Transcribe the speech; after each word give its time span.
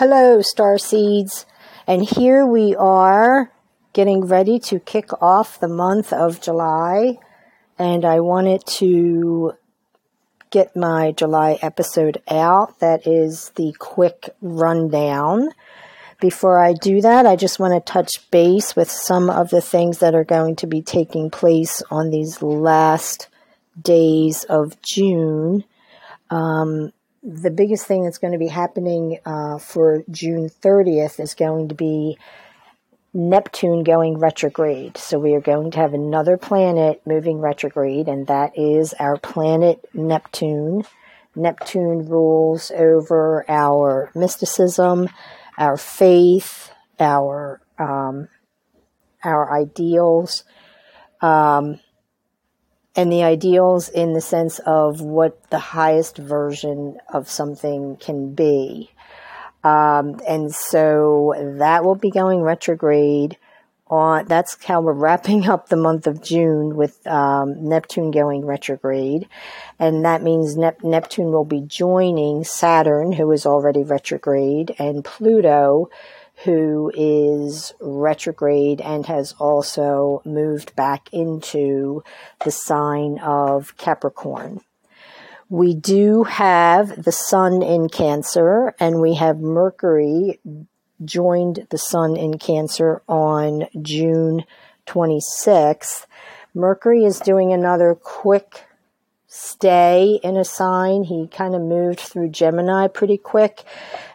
Hello, 0.00 0.40
star 0.42 0.78
seeds. 0.78 1.44
And 1.84 2.04
here 2.08 2.46
we 2.46 2.76
are 2.76 3.50
getting 3.92 4.26
ready 4.26 4.60
to 4.60 4.78
kick 4.78 5.10
off 5.20 5.58
the 5.58 5.66
month 5.66 6.12
of 6.12 6.40
July. 6.40 7.18
And 7.80 8.04
I 8.04 8.20
wanted 8.20 8.64
to 8.76 9.54
get 10.50 10.76
my 10.76 11.10
July 11.10 11.58
episode 11.62 12.22
out. 12.30 12.78
That 12.78 13.08
is 13.08 13.50
the 13.56 13.74
quick 13.80 14.30
rundown. 14.40 15.48
Before 16.20 16.60
I 16.60 16.74
do 16.74 17.00
that, 17.00 17.26
I 17.26 17.34
just 17.34 17.58
want 17.58 17.74
to 17.74 17.92
touch 17.92 18.30
base 18.30 18.76
with 18.76 18.92
some 18.92 19.28
of 19.28 19.50
the 19.50 19.60
things 19.60 19.98
that 19.98 20.14
are 20.14 20.22
going 20.22 20.54
to 20.56 20.68
be 20.68 20.80
taking 20.80 21.28
place 21.28 21.82
on 21.90 22.10
these 22.10 22.40
last 22.40 23.26
days 23.82 24.44
of 24.44 24.80
June. 24.80 25.64
Um, 26.30 26.92
the 27.22 27.50
biggest 27.50 27.86
thing 27.86 28.04
that's 28.04 28.18
going 28.18 28.32
to 28.32 28.38
be 28.38 28.48
happening 28.48 29.18
uh, 29.24 29.58
for 29.58 30.04
June 30.10 30.48
30th 30.48 31.20
is 31.20 31.34
going 31.34 31.68
to 31.68 31.74
be 31.74 32.18
Neptune 33.12 33.84
going 33.84 34.18
retrograde. 34.18 34.96
So 34.96 35.18
we 35.18 35.34
are 35.34 35.40
going 35.40 35.70
to 35.72 35.78
have 35.78 35.94
another 35.94 36.36
planet 36.36 37.02
moving 37.06 37.38
retrograde, 37.38 38.06
and 38.06 38.26
that 38.26 38.56
is 38.56 38.94
our 38.94 39.16
planet 39.16 39.84
Neptune. 39.94 40.84
Neptune 41.34 42.06
rules 42.08 42.70
over 42.70 43.44
our 43.48 44.10
mysticism, 44.14 45.08
our 45.56 45.76
faith, 45.76 46.70
our 47.00 47.60
um, 47.78 48.28
our 49.24 49.52
ideals. 49.52 50.44
Um, 51.20 51.80
and 52.98 53.12
the 53.12 53.22
ideals 53.22 53.88
in 53.88 54.12
the 54.12 54.20
sense 54.20 54.58
of 54.66 55.00
what 55.00 55.50
the 55.50 55.58
highest 55.60 56.16
version 56.16 56.98
of 57.14 57.30
something 57.30 57.96
can 57.96 58.34
be. 58.34 58.90
Um, 59.62 60.20
and 60.26 60.52
so 60.52 61.32
that 61.58 61.84
will 61.84 61.94
be 61.94 62.10
going 62.10 62.40
retrograde 62.40 63.38
on, 63.86 64.26
that's 64.26 64.62
how 64.64 64.80
we're 64.80 64.92
wrapping 64.94 65.48
up 65.48 65.68
the 65.68 65.76
month 65.76 66.08
of 66.08 66.24
June 66.24 66.74
with 66.74 67.06
um, 67.06 67.68
Neptune 67.68 68.10
going 68.10 68.44
retrograde. 68.44 69.28
And 69.78 70.04
that 70.04 70.24
means 70.24 70.56
Nep- 70.56 70.82
Neptune 70.82 71.30
will 71.30 71.44
be 71.44 71.60
joining 71.60 72.42
Saturn, 72.42 73.12
who 73.12 73.30
is 73.30 73.46
already 73.46 73.84
retrograde, 73.84 74.74
and 74.80 75.04
Pluto, 75.04 75.88
who 76.44 76.92
is 76.94 77.74
retrograde 77.80 78.80
and 78.80 79.06
has 79.06 79.34
also 79.38 80.22
moved 80.24 80.74
back 80.76 81.08
into 81.12 82.02
the 82.44 82.50
sign 82.50 83.18
of 83.18 83.76
Capricorn. 83.76 84.60
We 85.48 85.74
do 85.74 86.24
have 86.24 87.02
the 87.02 87.12
sun 87.12 87.62
in 87.62 87.88
Cancer 87.88 88.74
and 88.78 89.00
we 89.00 89.14
have 89.14 89.38
Mercury 89.38 90.38
joined 91.04 91.66
the 91.70 91.78
sun 91.78 92.16
in 92.16 92.38
Cancer 92.38 93.02
on 93.08 93.66
June 93.80 94.44
26th. 94.86 96.06
Mercury 96.54 97.04
is 97.04 97.18
doing 97.18 97.52
another 97.52 97.94
quick 97.94 98.67
stay 99.28 100.18
in 100.24 100.36
a 100.36 100.44
sign. 100.44 101.04
He 101.04 101.28
kind 101.28 101.54
of 101.54 101.60
moved 101.60 102.00
through 102.00 102.30
Gemini 102.30 102.88
pretty 102.88 103.18
quick, 103.18 103.62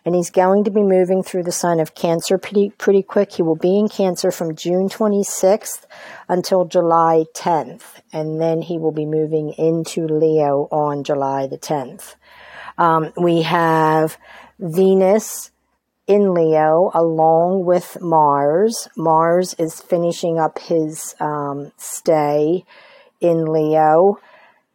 and 0.04 0.16
he's 0.16 0.32
going 0.32 0.64
to 0.66 0.72
be 0.72 0.82
moving 0.82 1.24
through 1.24 1.44
the 1.44 1.52
sign 1.52 1.80
of 1.80 1.96
Cancer 1.96 2.38
pretty, 2.38 2.72
pretty 2.72 3.04
quick. 3.04 3.32
He 3.32 3.44
will 3.44 3.56
be 3.56 3.78
in 3.78 3.88
Cancer 3.88 4.32
from 4.32 4.56
June 4.56 4.90
26th 4.90 5.86
until 6.28 6.66
July 6.66 7.26
10th, 7.36 8.02
and 8.12 8.42
then 8.42 8.64
he 8.64 8.80
will 8.80 8.92
be 8.92 9.06
moving 9.06 9.54
into 9.54 10.08
Leo 10.08 10.68
on 10.72 11.04
July 11.04 11.46
the 11.48 11.60
10th. 11.60 12.16
Um, 12.78 13.14
we 13.16 13.44
have 13.44 14.18
Venus 14.60 15.52
in 16.08 16.34
Leo 16.34 16.90
along 16.94 17.66
with 17.66 17.98
Mars. 18.02 18.90
Mars 18.98 19.54
is 19.60 19.80
finishing 19.80 20.40
up 20.40 20.58
his 20.58 21.16
um, 21.20 21.72
stay 21.78 22.66
in 23.22 23.46
Leo. 23.46 24.20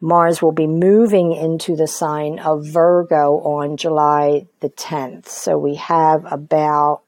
Mars 0.00 0.40
will 0.40 0.52
be 0.52 0.66
moving 0.66 1.32
into 1.32 1.74
the 1.74 1.88
sign 1.88 2.38
of 2.38 2.64
Virgo 2.66 3.38
on 3.40 3.76
July 3.76 4.46
the 4.60 4.68
10th. 4.68 5.28
So 5.28 5.58
we 5.58 5.74
have 5.76 6.30
about, 6.30 7.02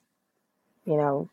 you 0.84 0.96
know, 0.96 1.30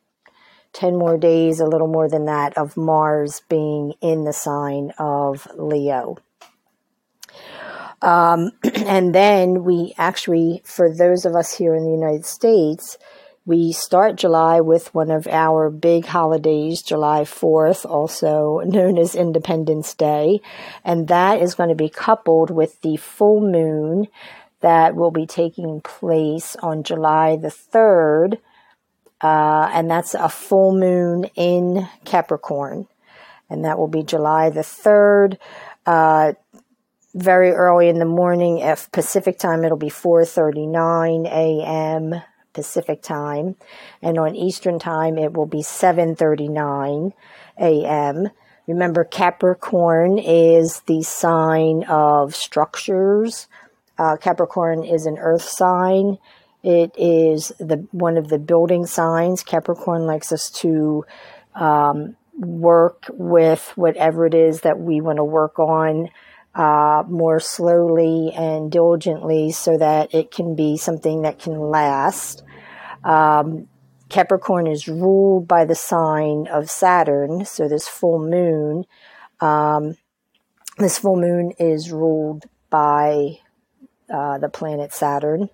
10 0.73 0.95
more 0.95 1.17
days, 1.17 1.59
a 1.59 1.65
little 1.65 1.87
more 1.87 2.07
than 2.07 2.25
that, 2.25 2.55
of 2.57 2.77
Mars 2.77 3.41
being 3.49 3.93
in 4.01 4.23
the 4.23 4.33
sign 4.33 4.93
of 4.99 5.47
Leo. 5.55 6.17
Um, 8.03 8.51
and 8.63 9.15
then 9.15 9.63
we 9.63 9.95
actually, 9.97 10.61
for 10.63 10.93
those 10.93 11.25
of 11.25 11.35
us 11.35 11.57
here 11.57 11.73
in 11.73 11.83
the 11.83 11.91
United 11.91 12.25
States, 12.25 12.99
we 13.47 13.71
start 13.71 14.17
July 14.17 14.59
with 14.59 14.93
one 14.93 15.09
of 15.09 15.25
our 15.25 15.69
big 15.69 16.05
holidays, 16.05 16.81
July 16.81 17.21
4th, 17.21 17.89
also 17.89 18.59
known 18.65 18.97
as 18.97 19.15
Independence 19.15 19.93
Day. 19.93 20.41
And 20.83 21.07
that 21.07 21.41
is 21.41 21.55
going 21.55 21.69
to 21.69 21.75
be 21.75 21.87
coupled 21.87 22.51
with 22.51 22.81
the 22.81 22.97
full 22.97 23.39
moon 23.39 24.09
that 24.59 24.95
will 24.95 25.11
be 25.11 25.25
taking 25.25 25.79
place 25.79 26.57
on 26.57 26.83
July 26.83 27.37
the 27.37 27.47
3rd. 27.47 28.39
Uh, 29.21 29.71
and 29.73 29.89
that's 29.89 30.13
a 30.13 30.27
full 30.27 30.77
moon 30.77 31.23
in 31.35 31.87
Capricorn. 32.03 32.85
And 33.49 33.63
that 33.63 33.77
will 33.79 33.87
be 33.87 34.03
July 34.03 34.49
the 34.49 34.59
3rd. 34.59 35.37
Uh, 35.85 36.33
very 37.15 37.51
early 37.51 37.87
in 37.87 37.99
the 37.99 38.05
morning, 38.05 38.57
if 38.57 38.91
Pacific 38.91 39.39
time, 39.39 39.63
it'll 39.63 39.77
be 39.77 39.89
4:39 39.89 41.25
a.m. 41.25 42.21
Pacific 42.57 43.03
time, 43.03 43.55
and 44.01 44.17
on 44.17 44.35
Eastern 44.35 44.79
time 44.79 45.19
it 45.19 45.31
will 45.33 45.45
be 45.45 45.61
7:39 45.61 47.13
a.m. 47.59 48.29
Remember, 48.65 49.03
Capricorn 49.03 50.17
is 50.17 50.79
the 50.87 51.03
sign 51.03 51.83
of 51.83 52.35
structures. 52.35 53.47
Uh, 53.99 54.17
Capricorn 54.17 54.83
is 54.83 55.05
an 55.05 55.19
earth 55.19 55.43
sign. 55.43 56.17
It 56.63 56.95
is 56.97 57.53
the 57.59 57.87
one 57.91 58.17
of 58.17 58.29
the 58.29 58.39
building 58.39 58.87
signs. 58.87 59.43
Capricorn 59.43 60.07
likes 60.07 60.31
us 60.31 60.49
to 60.61 61.05
um, 61.53 62.15
work 62.39 63.05
with 63.11 63.71
whatever 63.75 64.25
it 64.25 64.33
is 64.33 64.61
that 64.61 64.79
we 64.79 64.99
want 64.99 65.17
to 65.17 65.23
work 65.23 65.59
on 65.59 66.09
uh, 66.57 67.03
more 67.07 67.39
slowly 67.39 68.33
and 68.35 68.71
diligently 68.71 69.51
so 69.51 69.77
that 69.77 70.11
it 70.13 70.31
can 70.31 70.55
be 70.55 70.75
something 70.75 71.21
that 71.21 71.37
can 71.37 71.53
last. 71.59 72.41
Um, 73.03 73.67
Capricorn 74.09 74.67
is 74.67 74.87
ruled 74.87 75.47
by 75.47 75.65
the 75.65 75.75
sign 75.75 76.47
of 76.47 76.69
Saturn, 76.69 77.45
so 77.45 77.67
this 77.67 77.87
full 77.87 78.19
moon, 78.19 78.85
um, 79.41 79.97
this 80.77 80.97
full 80.97 81.19
moon 81.19 81.51
is 81.59 81.91
ruled 81.91 82.45
by 82.69 83.39
uh, 84.09 84.37
the 84.37 84.49
planet 84.49 84.93
Saturn. 84.93 85.49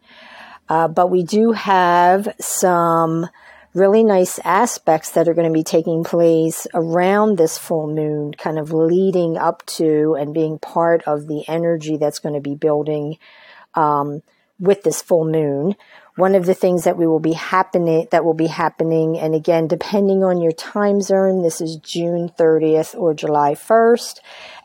Uh, 0.70 0.88
but 0.88 1.10
we 1.10 1.24
do 1.24 1.52
have 1.52 2.28
some 2.40 3.28
really 3.74 4.04
nice 4.04 4.40
aspects 4.44 5.12
that 5.12 5.28
are 5.28 5.34
going 5.34 5.48
to 5.48 5.54
be 5.54 5.64
taking 5.64 6.04
place 6.04 6.68
around 6.74 7.38
this 7.38 7.58
full 7.58 7.88
moon, 7.88 8.34
kind 8.34 8.60
of 8.60 8.72
leading 8.72 9.36
up 9.36 9.66
to 9.66 10.16
and 10.20 10.34
being 10.34 10.60
part 10.60 11.02
of 11.08 11.28
the 11.28 11.44
energy 11.48 11.98
that's 11.98 12.20
going 12.20 12.36
to 12.36 12.42
be 12.42 12.56
building 12.56 13.18
um, 13.74 14.22
with 14.60 14.84
this 14.84 15.02
full 15.02 15.26
moon 15.26 15.76
one 16.16 16.36
of 16.36 16.46
the 16.46 16.54
things 16.54 16.84
that 16.84 16.98
we 16.98 17.08
will 17.08 17.20
be 17.20 17.34
happening 17.34 18.08
that 18.12 18.24
will 18.24 18.34
be 18.34 18.48
happening 18.48 19.18
and 19.18 19.34
again 19.34 19.68
depending 19.68 20.24
on 20.24 20.42
your 20.42 20.52
time 20.52 21.02
zone 21.02 21.42
this 21.42 21.60
is 21.60 21.78
June 21.78 22.30
30th 22.38 22.96
or 22.96 23.14
July 23.14 23.54
1st 23.54 24.20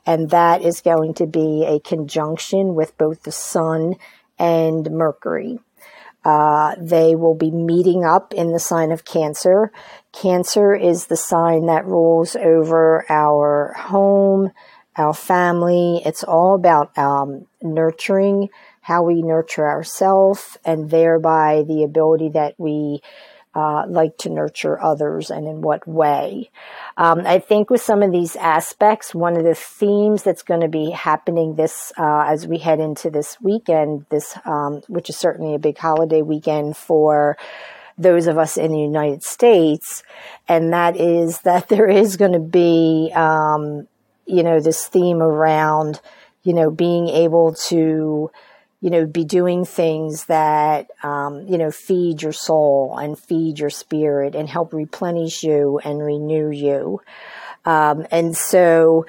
and 0.06 0.30
that 0.30 0.62
is 0.62 0.80
going 0.80 1.14
to 1.14 1.26
be 1.26 1.64
a 1.66 1.80
conjunction 1.80 2.74
with 2.74 2.96
both 2.98 3.22
the 3.22 3.32
sun 3.32 3.94
and 4.38 4.90
Mercury 4.90 5.58
uh, 6.24 6.74
they 6.78 7.14
will 7.14 7.34
be 7.34 7.50
meeting 7.50 8.04
up 8.04 8.34
in 8.34 8.52
the 8.52 8.58
sign 8.58 8.90
of 8.90 9.04
Cancer. 9.04 9.72
Cancer 10.12 10.74
is 10.74 11.06
the 11.06 11.16
sign 11.16 11.66
that 11.66 11.86
rules 11.86 12.36
over 12.36 13.10
our 13.10 13.72
home, 13.78 14.50
our 14.96 15.14
family. 15.14 16.02
It's 16.04 16.24
all 16.24 16.54
about 16.54 16.96
um, 16.98 17.46
nurturing 17.62 18.50
how 18.88 19.02
we 19.02 19.20
nurture 19.20 19.68
ourselves 19.68 20.56
and 20.64 20.88
thereby 20.88 21.62
the 21.68 21.84
ability 21.84 22.30
that 22.30 22.54
we 22.56 23.02
uh, 23.54 23.84
like 23.86 24.16
to 24.16 24.30
nurture 24.30 24.82
others 24.82 25.28
and 25.30 25.46
in 25.46 25.60
what 25.60 25.86
way. 25.86 26.48
Um, 26.96 27.26
I 27.26 27.38
think 27.38 27.68
with 27.68 27.82
some 27.82 28.02
of 28.02 28.12
these 28.12 28.34
aspects, 28.36 29.14
one 29.14 29.36
of 29.36 29.44
the 29.44 29.54
themes 29.54 30.22
that's 30.22 30.42
going 30.42 30.62
to 30.62 30.68
be 30.68 30.90
happening 30.90 31.54
this 31.54 31.92
uh, 31.98 32.24
as 32.28 32.46
we 32.46 32.56
head 32.56 32.80
into 32.80 33.10
this 33.10 33.36
weekend, 33.42 34.06
this 34.08 34.38
um, 34.46 34.80
which 34.88 35.10
is 35.10 35.18
certainly 35.18 35.54
a 35.54 35.58
big 35.58 35.76
holiday 35.76 36.22
weekend 36.22 36.74
for 36.74 37.36
those 37.98 38.26
of 38.26 38.38
us 38.38 38.56
in 38.56 38.72
the 38.72 38.80
United 38.80 39.22
States, 39.22 40.02
and 40.48 40.72
that 40.72 40.96
is 40.96 41.40
that 41.40 41.68
there 41.68 41.90
is 41.90 42.16
going 42.16 42.32
to 42.32 42.38
be, 42.38 43.12
um, 43.14 43.86
you 44.24 44.42
know, 44.42 44.60
this 44.60 44.86
theme 44.86 45.20
around, 45.20 46.00
you 46.42 46.54
know, 46.54 46.70
being 46.70 47.10
able 47.10 47.52
to 47.52 48.30
you 48.80 48.90
know, 48.90 49.06
be 49.06 49.24
doing 49.24 49.64
things 49.64 50.26
that, 50.26 50.88
um, 51.02 51.46
you 51.48 51.58
know, 51.58 51.70
feed 51.70 52.22
your 52.22 52.32
soul 52.32 52.96
and 52.98 53.18
feed 53.18 53.58
your 53.58 53.70
spirit 53.70 54.34
and 54.34 54.48
help 54.48 54.72
replenish 54.72 55.42
you 55.42 55.80
and 55.84 56.00
renew 56.00 56.50
you. 56.50 57.00
Um, 57.64 58.06
and 58.10 58.36
so, 58.36 59.04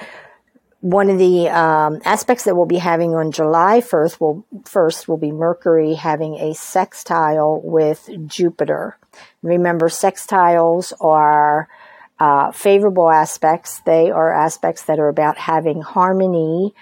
one 0.81 1.09
of 1.09 1.17
the 1.17 1.49
um, 1.49 1.99
aspects 2.05 2.45
that 2.45 2.55
we'll 2.55 2.65
be 2.65 2.77
having 2.77 3.13
on 3.13 3.31
July 3.31 3.81
1st 3.81 4.19
will, 4.21 4.45
first 4.63 5.09
will 5.09 5.17
be 5.17 5.31
Mercury 5.31 5.95
having 5.95 6.35
a 6.35 6.53
sextile 6.53 7.59
with 7.61 8.09
Jupiter. 8.27 8.97
Remember, 9.41 9.89
sextiles 9.89 10.93
are 11.01 11.67
uh, 12.17 12.51
favorable 12.51 13.09
aspects. 13.09 13.81
They 13.81 14.09
are 14.09 14.33
aspects 14.33 14.83
that 14.83 14.99
are 14.99 15.09
about 15.09 15.37
having 15.37 15.81
harmony 15.81 16.73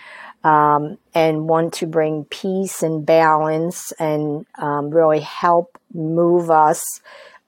um, 0.43 0.97
and 1.13 1.47
want 1.47 1.73
to 1.75 1.87
bring 1.87 2.25
peace 2.25 2.83
and 2.83 3.05
balance 3.05 3.91
and 3.99 4.45
um, 4.57 4.89
really 4.89 5.19
help 5.19 5.77
move 5.93 6.49
us 6.49 6.83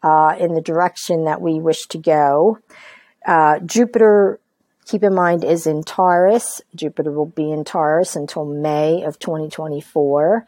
uh, 0.03 0.35
in 0.39 0.53
the 0.53 0.61
direction 0.61 1.25
that 1.25 1.41
we 1.41 1.59
wish 1.59 1.85
to 1.87 1.97
go. 1.97 2.59
Uh, 3.25 3.59
Jupiter 3.59 4.39
keep 4.89 5.03
in 5.03 5.13
mind 5.13 5.43
is 5.43 5.67
in 5.67 5.83
Taurus. 5.83 6.61
Jupiter 6.73 7.11
will 7.11 7.27
be 7.27 7.51
in 7.51 7.63
Taurus 7.63 8.15
until 8.15 8.43
May 8.43 9.03
of 9.03 9.19
2024. 9.19 10.45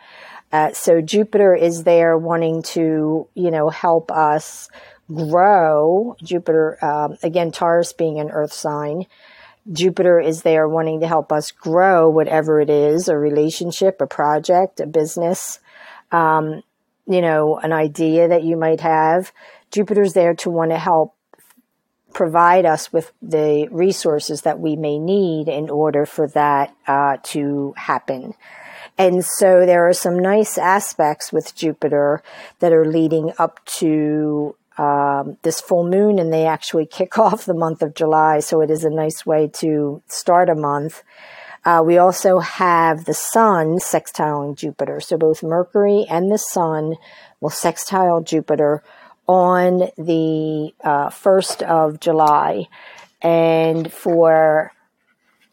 Uh, 0.51 0.73
so 0.73 0.99
Jupiter 0.99 1.55
is 1.55 1.83
there 1.83 2.17
wanting 2.17 2.63
to, 2.63 3.27
you 3.35 3.51
know, 3.51 3.69
help 3.69 4.11
us 4.11 4.67
grow. 5.13 6.15
Jupiter, 6.23 6.83
um, 6.83 7.17
again, 7.21 7.51
Taurus 7.51 7.93
being 7.93 8.19
an 8.19 8.31
earth 8.31 8.53
sign. 8.53 9.05
Jupiter 9.71 10.19
is 10.19 10.41
there 10.41 10.67
wanting 10.67 11.01
to 11.01 11.07
help 11.07 11.31
us 11.31 11.51
grow 11.51 12.09
whatever 12.09 12.59
it 12.59 12.69
is, 12.69 13.07
a 13.07 13.17
relationship, 13.17 14.01
a 14.01 14.07
project, 14.07 14.79
a 14.79 14.87
business, 14.87 15.59
um, 16.11 16.63
you 17.07 17.21
know, 17.21 17.57
an 17.57 17.71
idea 17.71 18.27
that 18.27 18.43
you 18.43 18.57
might 18.57 18.81
have. 18.81 19.31
Jupiter's 19.69 20.13
there 20.13 20.33
to 20.35 20.49
want 20.49 20.71
to 20.71 20.77
help 20.77 21.15
provide 22.13 22.65
us 22.65 22.91
with 22.91 23.11
the 23.21 23.67
resources 23.71 24.41
that 24.41 24.59
we 24.59 24.75
may 24.75 24.99
need 24.99 25.47
in 25.47 25.69
order 25.69 26.05
for 26.05 26.27
that 26.29 26.75
uh, 26.87 27.17
to 27.23 27.73
happen. 27.77 28.33
And 28.97 29.23
so 29.23 29.65
there 29.65 29.87
are 29.87 29.93
some 29.93 30.19
nice 30.19 30.57
aspects 30.57 31.31
with 31.31 31.55
Jupiter 31.55 32.21
that 32.59 32.73
are 32.73 32.85
leading 32.85 33.31
up 33.37 33.63
to 33.77 34.55
um, 34.77 35.37
this 35.41 35.61
full 35.61 35.87
moon, 35.87 36.19
and 36.19 36.31
they 36.31 36.45
actually 36.45 36.85
kick 36.85 37.17
off 37.17 37.45
the 37.45 37.53
month 37.53 37.81
of 37.81 37.93
July. 37.93 38.39
So 38.39 38.61
it 38.61 38.71
is 38.71 38.83
a 38.83 38.89
nice 38.89 39.25
way 39.25 39.47
to 39.55 40.01
start 40.07 40.49
a 40.49 40.55
month. 40.55 41.03
Uh, 41.63 41.83
we 41.85 41.97
also 41.97 42.39
have 42.39 43.05
the 43.05 43.13
sun 43.13 43.77
sextiling 43.77 44.57
Jupiter. 44.57 44.99
So 44.99 45.17
both 45.17 45.43
Mercury 45.43 46.05
and 46.09 46.31
the 46.31 46.39
sun 46.39 46.95
will 47.39 47.51
sextile 47.51 48.21
Jupiter 48.21 48.83
on 49.27 49.89
the 49.97 50.73
uh, 50.83 51.09
1st 51.09 51.61
of 51.61 51.99
July. 51.99 52.67
And 53.21 53.91
for 53.91 54.71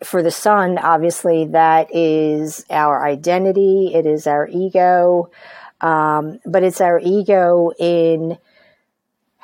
for 0.03 0.23
the 0.23 0.31
sun, 0.31 0.79
obviously, 0.79 1.47
that 1.47 1.95
is 1.95 2.65
our 2.71 3.05
identity. 3.05 3.91
It 3.93 4.07
is 4.07 4.29
our 4.29 4.49
ego. 4.49 5.31
Um, 5.81 6.39
but 6.47 6.63
it's 6.63 6.81
our 6.81 7.01
ego 7.03 7.73
in 7.79 8.39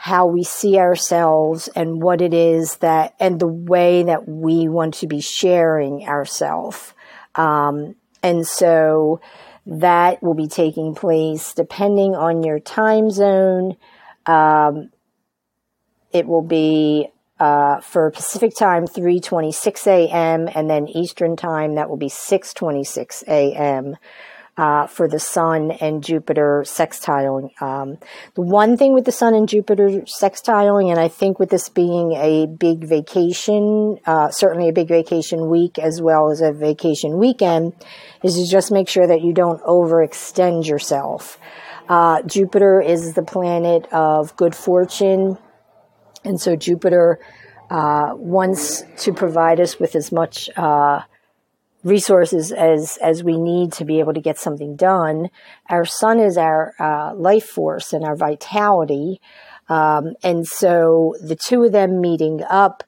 how 0.04 0.26
we 0.26 0.44
see 0.44 0.76
ourselves 0.76 1.66
and 1.68 2.02
what 2.02 2.20
it 2.20 2.34
is 2.34 2.76
that, 2.76 3.14
and 3.18 3.40
the 3.40 3.48
way 3.48 4.02
that 4.02 4.28
we 4.28 4.68
want 4.68 4.92
to 4.92 5.06
be 5.06 5.18
sharing 5.18 6.06
ourselves. 6.06 6.92
Um, 7.36 7.94
and 8.22 8.46
so 8.46 9.22
that 9.64 10.22
will 10.22 10.34
be 10.34 10.46
taking 10.46 10.94
place 10.94 11.54
depending 11.54 12.14
on 12.14 12.42
your 12.42 12.60
time 12.60 13.10
zone 13.10 13.78
um, 14.26 14.90
it 16.12 16.26
will 16.26 16.42
be 16.42 17.08
uh, 17.40 17.80
for 17.80 18.10
Pacific 18.10 18.52
time 18.58 18.86
3:26 18.86 19.86
a.m. 19.86 20.50
and 20.54 20.68
then 20.68 20.86
Eastern 20.86 21.34
time 21.34 21.76
that 21.76 21.88
will 21.88 21.96
be 21.96 22.10
6:26 22.10 23.24
a.m. 23.26 23.96
Uh, 24.56 24.86
for 24.86 25.08
the 25.08 25.18
Sun 25.18 25.72
and 25.80 26.04
Jupiter 26.04 26.62
sextiling. 26.64 27.50
Um, 27.60 27.98
the 28.36 28.42
one 28.42 28.76
thing 28.76 28.94
with 28.94 29.04
the 29.04 29.10
Sun 29.10 29.34
and 29.34 29.48
Jupiter 29.48 30.04
sextiling, 30.06 30.92
and 30.92 31.00
I 31.00 31.08
think 31.08 31.40
with 31.40 31.50
this 31.50 31.68
being 31.68 32.12
a 32.12 32.46
big 32.46 32.84
vacation, 32.84 33.98
uh, 34.06 34.30
certainly 34.30 34.68
a 34.68 34.72
big 34.72 34.86
vacation 34.86 35.50
week 35.50 35.76
as 35.80 36.00
well 36.00 36.30
as 36.30 36.40
a 36.40 36.52
vacation 36.52 37.18
weekend, 37.18 37.72
is 38.22 38.36
to 38.36 38.48
just 38.48 38.70
make 38.70 38.88
sure 38.88 39.08
that 39.08 39.22
you 39.22 39.32
don't 39.32 39.60
overextend 39.64 40.68
yourself. 40.68 41.36
Uh, 41.88 42.22
Jupiter 42.22 42.80
is 42.80 43.14
the 43.14 43.24
planet 43.24 43.86
of 43.92 44.36
good 44.36 44.54
fortune. 44.54 45.36
And 46.24 46.40
so 46.40 46.56
Jupiter 46.56 47.18
uh, 47.70 48.12
wants 48.14 48.84
to 48.98 49.12
provide 49.12 49.60
us 49.60 49.78
with 49.78 49.94
as 49.96 50.12
much 50.12 50.48
uh, 50.56 51.02
resources 51.84 52.50
as, 52.50 52.96
as 52.96 53.22
we 53.22 53.38
need 53.38 53.72
to 53.74 53.84
be 53.84 54.00
able 54.00 54.14
to 54.14 54.20
get 54.20 54.38
something 54.38 54.74
done. 54.74 55.28
Our 55.68 55.84
sun 55.84 56.18
is 56.18 56.36
our 56.36 56.74
uh, 56.78 57.14
life 57.14 57.46
force 57.46 57.92
and 57.92 58.04
our 58.04 58.16
vitality. 58.16 59.20
Um, 59.68 60.14
and 60.22 60.46
so 60.46 61.14
the 61.22 61.36
two 61.36 61.62
of 61.64 61.72
them 61.72 62.00
meeting 62.00 62.42
up 62.48 62.82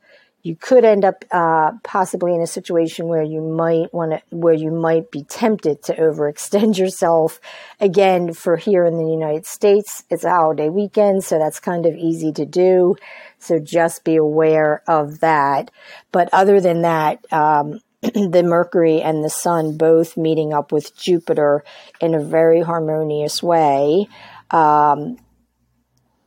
you 0.46 0.54
could 0.54 0.84
end 0.84 1.04
up 1.04 1.24
uh, 1.32 1.72
possibly 1.82 2.32
in 2.32 2.40
a 2.40 2.46
situation 2.46 3.08
where 3.08 3.24
you 3.24 3.40
might 3.40 3.92
want 3.92 4.12
to, 4.12 4.22
where 4.30 4.54
you 4.54 4.70
might 4.70 5.10
be 5.10 5.24
tempted 5.24 5.82
to 5.82 5.96
overextend 5.96 6.78
yourself. 6.78 7.40
Again, 7.80 8.32
for 8.32 8.56
here 8.56 8.84
in 8.84 8.96
the 8.96 9.10
United 9.10 9.44
States, 9.44 10.04
it's 10.08 10.22
a 10.22 10.30
holiday 10.30 10.68
weekend, 10.68 11.24
so 11.24 11.40
that's 11.40 11.58
kind 11.58 11.84
of 11.84 11.96
easy 11.96 12.30
to 12.30 12.46
do. 12.46 12.94
So 13.40 13.58
just 13.58 14.04
be 14.04 14.14
aware 14.14 14.84
of 14.86 15.18
that. 15.18 15.72
But 16.12 16.28
other 16.32 16.60
than 16.60 16.82
that, 16.82 17.18
um, 17.32 17.80
the 18.02 18.42
Mercury 18.44 19.00
and 19.00 19.24
the 19.24 19.30
Sun 19.30 19.76
both 19.76 20.16
meeting 20.16 20.52
up 20.52 20.72
with 20.72 20.96
Jupiter 20.96 21.64
in 22.00 22.14
a 22.14 22.22
very 22.22 22.62
harmonious 22.62 23.42
way. 23.42 24.06
Um, 24.50 25.16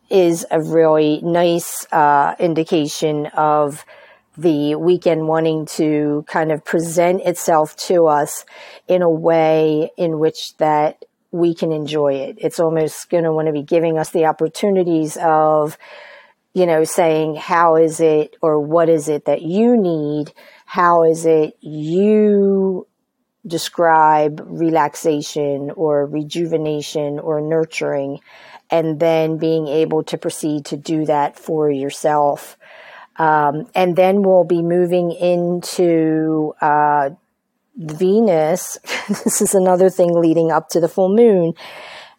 is 0.09 0.45
a 0.49 0.61
really 0.61 1.21
nice 1.21 1.85
uh, 1.91 2.35
indication 2.39 3.27
of 3.27 3.85
the 4.37 4.75
weekend 4.75 5.27
wanting 5.27 5.65
to 5.65 6.23
kind 6.27 6.51
of 6.51 6.63
present 6.63 7.21
itself 7.21 7.75
to 7.75 8.07
us 8.07 8.45
in 8.87 9.01
a 9.01 9.09
way 9.09 9.91
in 9.97 10.17
which 10.17 10.55
that 10.57 11.03
we 11.31 11.53
can 11.53 11.71
enjoy 11.71 12.13
it. 12.13 12.37
It's 12.39 12.59
almost 12.59 13.09
going 13.09 13.25
to 13.25 13.33
want 13.33 13.47
to 13.47 13.53
be 13.53 13.61
giving 13.63 13.97
us 13.97 14.09
the 14.11 14.25
opportunities 14.25 15.17
of, 15.21 15.77
you 16.53 16.65
know, 16.65 16.83
saying, 16.85 17.35
how 17.35 17.75
is 17.75 17.99
it 17.99 18.35
or 18.41 18.59
what 18.59 18.89
is 18.89 19.09
it 19.09 19.25
that 19.25 19.41
you 19.41 19.77
need? 19.77 20.31
How 20.69 21.03
is 21.03 21.25
it 21.25 21.57
you 21.61 22.87
describe 23.47 24.43
relaxation 24.45 25.71
or 25.71 26.05
rejuvenation 26.05 27.19
or 27.19 27.41
nurturing? 27.41 28.19
And 28.69 28.99
then 28.99 29.37
being 29.37 29.67
able 29.67 30.03
to 30.03 30.17
proceed 30.17 30.65
to 30.65 30.77
do 30.77 31.05
that 31.05 31.39
for 31.39 31.71
yourself 31.71 32.55
um, 33.19 33.67
and 33.75 33.97
then 33.97 34.23
we'll 34.23 34.45
be 34.45 34.63
moving 34.63 35.11
into 35.11 36.53
uh, 36.61 37.09
Venus. 37.75 38.77
this 39.09 39.41
is 39.41 39.53
another 39.53 39.89
thing 39.89 40.13
leading 40.13 40.51
up 40.51 40.69
to 40.69 40.79
the 40.79 40.87
full 40.87 41.13
moon. 41.13 41.53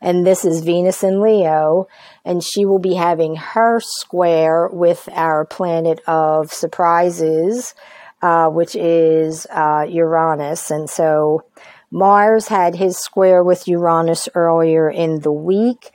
And 0.03 0.27
this 0.27 0.45
is 0.45 0.63
Venus 0.63 1.03
in 1.03 1.23
Leo. 1.23 1.89
And 2.25 2.45
she 2.45 2.67
will 2.67 2.79
be 2.79 2.95
having 2.95 3.37
her 3.37 3.81
square 3.81 4.69
with 4.71 5.09
our 5.13 5.47
planet 5.47 6.01
of 6.07 6.53
surprises, 6.53 7.75
uh, 8.23 8.49
which 8.49 8.75
is 8.75 9.47
uh, 9.51 9.87
Uranus. 9.89 10.71
And 10.71 10.89
so 10.89 11.45
Mars 11.91 12.49
had 12.49 12.75
his 12.75 12.99
square 12.99 13.43
with 13.43 13.67
Uranus 13.67 14.29
earlier 14.35 14.91
in 14.91 15.21
the 15.21 15.33
week 15.33 15.93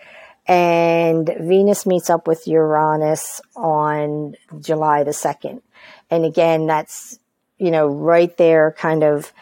and 0.47 1.27
Venus 1.39 1.85
meets 1.85 2.09
up 2.09 2.27
with 2.27 2.47
Uranus 2.47 3.41
on 3.55 4.35
July 4.59 5.03
the 5.03 5.11
2nd. 5.11 5.61
And 6.11 6.23
again, 6.23 6.67
that's, 6.67 7.19
you 7.57 7.71
know, 7.71 7.87
right 7.87 8.35
there 8.37 8.75
kind 8.77 9.03
of 9.03 9.33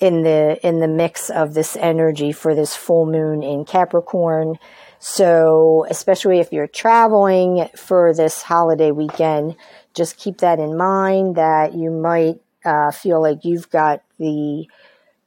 in 0.00 0.22
the, 0.22 0.58
in 0.66 0.80
the 0.80 0.88
mix 0.88 1.28
of 1.28 1.54
this 1.54 1.76
energy 1.76 2.32
for 2.32 2.54
this 2.54 2.74
full 2.74 3.04
moon 3.04 3.42
in 3.42 3.64
Capricorn. 3.64 4.58
So, 5.00 5.86
especially 5.90 6.40
if 6.40 6.52
you're 6.52 6.66
traveling 6.66 7.68
for 7.76 8.14
this 8.14 8.42
holiday 8.42 8.90
weekend, 8.90 9.54
just 9.94 10.16
keep 10.16 10.38
that 10.38 10.58
in 10.58 10.76
mind 10.76 11.36
that 11.36 11.74
you 11.74 11.90
might 11.90 12.40
uh, 12.64 12.90
feel 12.90 13.20
like 13.20 13.44
you've 13.44 13.70
got 13.70 14.02
the 14.18 14.66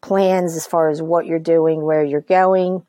plans 0.01 0.55
as 0.55 0.65
far 0.65 0.89
as 0.89 1.01
what 1.01 1.25
you're 1.25 1.39
doing, 1.39 1.81
where 1.81 2.03
you're 2.03 2.21
going 2.21 2.83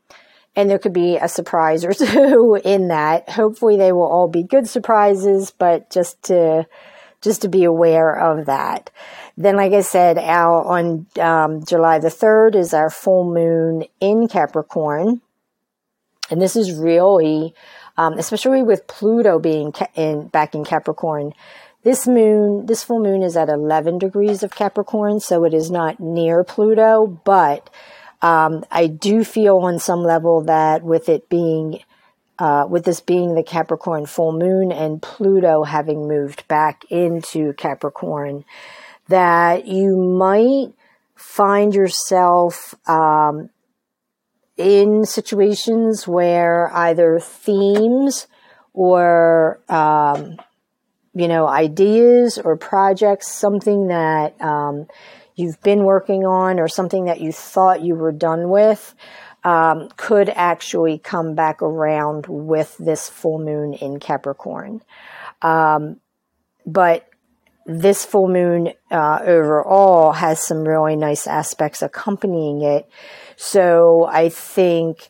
and 0.54 0.68
there 0.68 0.78
could 0.78 0.92
be 0.92 1.16
a 1.16 1.28
surprise 1.28 1.84
or 1.84 1.94
two 1.94 2.60
in 2.64 2.88
that. 2.88 3.28
Hopefully, 3.30 3.76
they 3.76 3.92
will 3.92 4.02
all 4.02 4.28
be 4.28 4.42
good 4.42 4.68
surprises, 4.68 5.52
but 5.56 5.90
just 5.90 6.22
to 6.24 6.66
just 7.20 7.42
to 7.42 7.48
be 7.48 7.62
aware 7.62 8.18
of 8.18 8.46
that. 8.46 8.90
Then, 9.36 9.54
like 9.56 9.72
I 9.72 9.82
said, 9.82 10.18
our, 10.18 10.64
on 10.64 11.06
um, 11.20 11.64
July 11.64 12.00
the 12.00 12.08
3rd 12.08 12.56
is 12.56 12.74
our 12.74 12.90
full 12.90 13.32
moon 13.32 13.84
in 14.00 14.26
Capricorn. 14.26 15.20
And 16.30 16.42
this 16.42 16.56
is 16.56 16.72
really, 16.72 17.54
um, 17.96 18.14
especially 18.14 18.64
with 18.64 18.88
Pluto 18.88 19.38
being 19.38 19.72
in, 19.94 20.26
back 20.26 20.56
in 20.56 20.64
Capricorn, 20.64 21.32
this 21.82 22.06
moon, 22.06 22.66
this 22.66 22.84
full 22.84 23.00
moon 23.00 23.22
is 23.22 23.36
at 23.36 23.48
11 23.48 23.98
degrees 23.98 24.42
of 24.42 24.54
Capricorn, 24.54 25.20
so 25.20 25.44
it 25.44 25.52
is 25.52 25.70
not 25.70 25.98
near 25.98 26.44
Pluto, 26.44 27.06
but 27.24 27.70
um, 28.20 28.64
I 28.70 28.86
do 28.86 29.24
feel 29.24 29.58
on 29.58 29.80
some 29.80 30.02
level 30.02 30.42
that 30.42 30.84
with 30.84 31.08
it 31.08 31.28
being, 31.28 31.80
uh, 32.38 32.66
with 32.68 32.84
this 32.84 33.00
being 33.00 33.34
the 33.34 33.42
Capricorn 33.42 34.06
full 34.06 34.32
moon 34.32 34.70
and 34.70 35.02
Pluto 35.02 35.64
having 35.64 36.06
moved 36.06 36.46
back 36.46 36.84
into 36.88 37.52
Capricorn, 37.54 38.44
that 39.08 39.66
you 39.66 39.96
might 39.96 40.72
find 41.16 41.74
yourself 41.74 42.76
um, 42.88 43.50
in 44.56 45.04
situations 45.04 46.06
where 46.06 46.70
either 46.72 47.18
themes 47.18 48.28
or 48.72 49.60
um, 49.68 50.36
you 51.14 51.28
know 51.28 51.46
ideas 51.46 52.38
or 52.38 52.56
projects, 52.56 53.28
something 53.28 53.88
that 53.88 54.40
um, 54.40 54.86
you've 55.34 55.60
been 55.62 55.84
working 55.84 56.24
on 56.24 56.58
or 56.58 56.68
something 56.68 57.06
that 57.06 57.20
you 57.20 57.32
thought 57.32 57.82
you 57.82 57.94
were 57.94 58.12
done 58.12 58.48
with. 58.48 58.94
Um, 59.44 59.88
could 59.96 60.28
actually 60.28 60.98
come 60.98 61.34
back 61.34 61.62
around 61.62 62.26
with 62.28 62.76
this 62.78 63.08
full 63.08 63.40
moon 63.40 63.74
in 63.74 63.98
Capricorn. 63.98 64.82
Um, 65.42 65.96
but 66.64 67.08
this 67.66 68.04
full 68.04 68.28
moon 68.28 68.72
uh, 68.90 69.18
overall 69.22 70.12
has 70.12 70.46
some 70.46 70.64
really 70.64 70.96
nice 70.96 71.26
aspects 71.26 71.82
accompanying 71.82 72.62
it. 72.62 72.88
So 73.36 74.08
I 74.10 74.28
think 74.28 75.08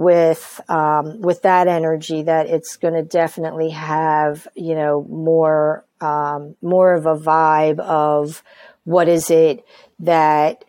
with 0.00 0.62
um, 0.70 1.20
with 1.20 1.42
that 1.42 1.68
energy 1.68 2.22
that 2.22 2.46
it's 2.46 2.78
going 2.78 2.94
to 2.94 3.02
definitely 3.02 3.68
have 3.68 4.48
you 4.54 4.74
know 4.74 5.04
more 5.10 5.84
um, 6.00 6.56
more 6.62 6.94
of 6.94 7.04
a 7.04 7.14
vibe 7.14 7.78
of 7.80 8.42
what 8.84 9.08
is 9.08 9.30
it 9.30 9.62
that 9.98 10.64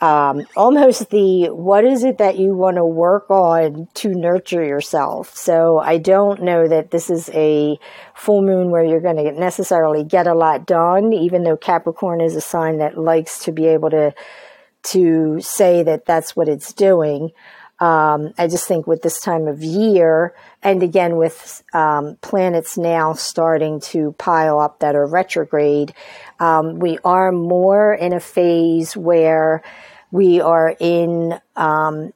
um, 0.00 0.46
almost 0.56 1.10
the 1.10 1.48
what 1.48 1.84
is 1.84 2.04
it 2.04 2.18
that 2.18 2.38
you 2.38 2.54
want 2.54 2.76
to 2.76 2.84
work 2.84 3.28
on 3.30 3.88
to 3.94 4.10
nurture 4.10 4.64
yourself. 4.64 5.36
So 5.36 5.80
I 5.80 5.98
don't 5.98 6.44
know 6.44 6.68
that 6.68 6.92
this 6.92 7.10
is 7.10 7.28
a 7.30 7.80
full 8.14 8.42
moon 8.42 8.70
where 8.70 8.84
you're 8.84 9.00
going 9.00 9.16
to 9.16 9.32
necessarily 9.32 10.04
get 10.04 10.28
a 10.28 10.34
lot 10.34 10.68
done, 10.68 11.12
even 11.12 11.42
though 11.42 11.56
Capricorn 11.56 12.20
is 12.20 12.36
a 12.36 12.40
sign 12.40 12.78
that 12.78 12.96
likes 12.96 13.40
to 13.40 13.50
be 13.50 13.66
able 13.66 13.90
to 13.90 14.14
to 14.84 15.40
say 15.40 15.82
that 15.82 16.06
that's 16.06 16.36
what 16.36 16.48
it's 16.48 16.72
doing. 16.72 17.32
Um, 17.80 18.34
I 18.36 18.48
just 18.48 18.66
think 18.66 18.86
with 18.86 19.02
this 19.02 19.20
time 19.20 19.46
of 19.46 19.62
year, 19.62 20.34
and 20.62 20.82
again 20.82 21.16
with 21.16 21.62
um, 21.72 22.16
planets 22.20 22.76
now 22.76 23.12
starting 23.12 23.80
to 23.80 24.12
pile 24.18 24.58
up 24.58 24.80
that 24.80 24.96
are 24.96 25.06
retrograde, 25.06 25.94
um, 26.40 26.80
we 26.80 26.98
are 27.04 27.30
more 27.30 27.94
in 27.94 28.12
a 28.12 28.20
phase 28.20 28.96
where 28.96 29.62
we 30.10 30.40
are 30.40 30.74
in. 30.80 31.40
Um, 31.54 32.12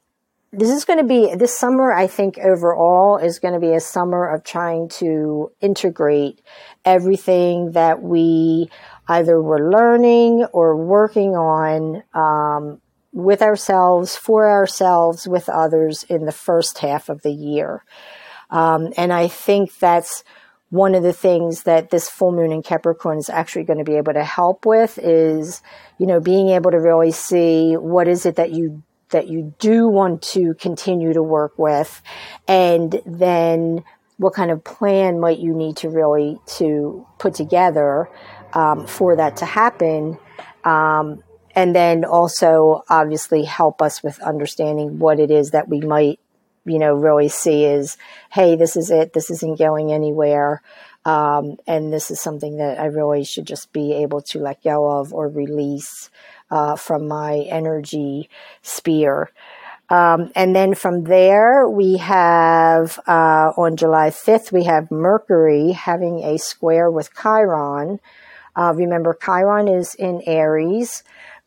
this 0.54 0.68
is 0.68 0.84
going 0.84 0.98
to 0.98 1.04
be 1.04 1.34
this 1.34 1.56
summer. 1.56 1.94
I 1.94 2.06
think 2.06 2.36
overall 2.36 3.16
is 3.16 3.38
going 3.38 3.54
to 3.54 3.60
be 3.60 3.72
a 3.72 3.80
summer 3.80 4.28
of 4.28 4.44
trying 4.44 4.90
to 5.00 5.50
integrate 5.62 6.42
everything 6.84 7.72
that 7.72 8.02
we 8.02 8.68
either 9.08 9.40
were 9.40 9.70
learning 9.70 10.44
or 10.52 10.76
working 10.76 11.30
on 11.36 12.02
um, 12.12 12.81
with 13.12 13.42
ourselves, 13.42 14.16
for 14.16 14.48
ourselves, 14.48 15.28
with 15.28 15.48
others 15.48 16.04
in 16.04 16.24
the 16.24 16.32
first 16.32 16.78
half 16.78 17.08
of 17.08 17.22
the 17.22 17.32
year. 17.32 17.84
Um, 18.50 18.92
and 18.96 19.12
I 19.12 19.28
think 19.28 19.78
that's 19.78 20.24
one 20.70 20.94
of 20.94 21.02
the 21.02 21.12
things 21.12 21.64
that 21.64 21.90
this 21.90 22.08
full 22.08 22.32
moon 22.32 22.50
in 22.50 22.62
Capricorn 22.62 23.18
is 23.18 23.28
actually 23.28 23.64
going 23.64 23.78
to 23.78 23.84
be 23.84 23.96
able 23.96 24.14
to 24.14 24.24
help 24.24 24.64
with 24.64 24.98
is, 24.98 25.60
you 25.98 26.06
know, 26.06 26.18
being 26.18 26.48
able 26.48 26.70
to 26.70 26.78
really 26.78 27.10
see 27.10 27.74
what 27.76 28.08
is 28.08 28.24
it 28.24 28.36
that 28.36 28.52
you 28.52 28.82
that 29.10 29.28
you 29.28 29.54
do 29.58 29.86
want 29.86 30.22
to 30.22 30.54
continue 30.54 31.12
to 31.12 31.22
work 31.22 31.58
with 31.58 32.00
and 32.48 33.02
then 33.04 33.84
what 34.16 34.32
kind 34.32 34.50
of 34.50 34.64
plan 34.64 35.20
might 35.20 35.38
you 35.38 35.54
need 35.54 35.76
to 35.76 35.90
really 35.90 36.38
to 36.46 37.06
put 37.18 37.34
together 37.34 38.08
um, 38.54 38.86
for 38.86 39.16
that 39.16 39.36
to 39.36 39.44
happen 39.44 40.18
um, 40.64 41.22
and 41.54 41.74
then 41.74 42.04
also 42.04 42.82
obviously 42.88 43.44
help 43.44 43.82
us 43.82 44.02
with 44.02 44.20
understanding 44.20 44.98
what 44.98 45.20
it 45.20 45.30
is 45.30 45.50
that 45.50 45.68
we 45.68 45.80
might 45.80 46.18
you 46.64 46.78
know 46.78 46.94
really 46.94 47.28
see 47.28 47.64
is 47.64 47.96
hey 48.30 48.56
this 48.56 48.76
is 48.76 48.90
it 48.90 49.12
this 49.12 49.30
isn't 49.30 49.58
going 49.58 49.92
anywhere 49.92 50.62
um, 51.04 51.56
and 51.66 51.92
this 51.92 52.10
is 52.10 52.20
something 52.20 52.58
that 52.58 52.78
i 52.78 52.86
really 52.86 53.24
should 53.24 53.46
just 53.46 53.72
be 53.72 53.92
able 53.92 54.20
to 54.22 54.38
let 54.38 54.62
go 54.62 54.90
of 54.90 55.12
or 55.12 55.28
release 55.28 56.10
uh, 56.50 56.76
from 56.76 57.08
my 57.08 57.38
energy 57.48 58.28
sphere 58.62 59.30
um, 59.92 60.32
and 60.34 60.56
then 60.56 60.74
from 60.74 61.04
there, 61.04 61.68
we 61.68 61.98
have 61.98 62.98
uh, 63.06 63.52
on 63.58 63.76
July 63.76 64.08
5th, 64.08 64.50
we 64.50 64.64
have 64.64 64.90
Mercury 64.90 65.72
having 65.72 66.20
a 66.20 66.38
square 66.38 66.90
with 66.90 67.10
Chiron. 67.14 68.00
Uh, 68.56 68.72
remember, 68.74 69.12
Chiron 69.22 69.68
is 69.68 69.94
in 69.94 70.22
Aries. 70.24 71.02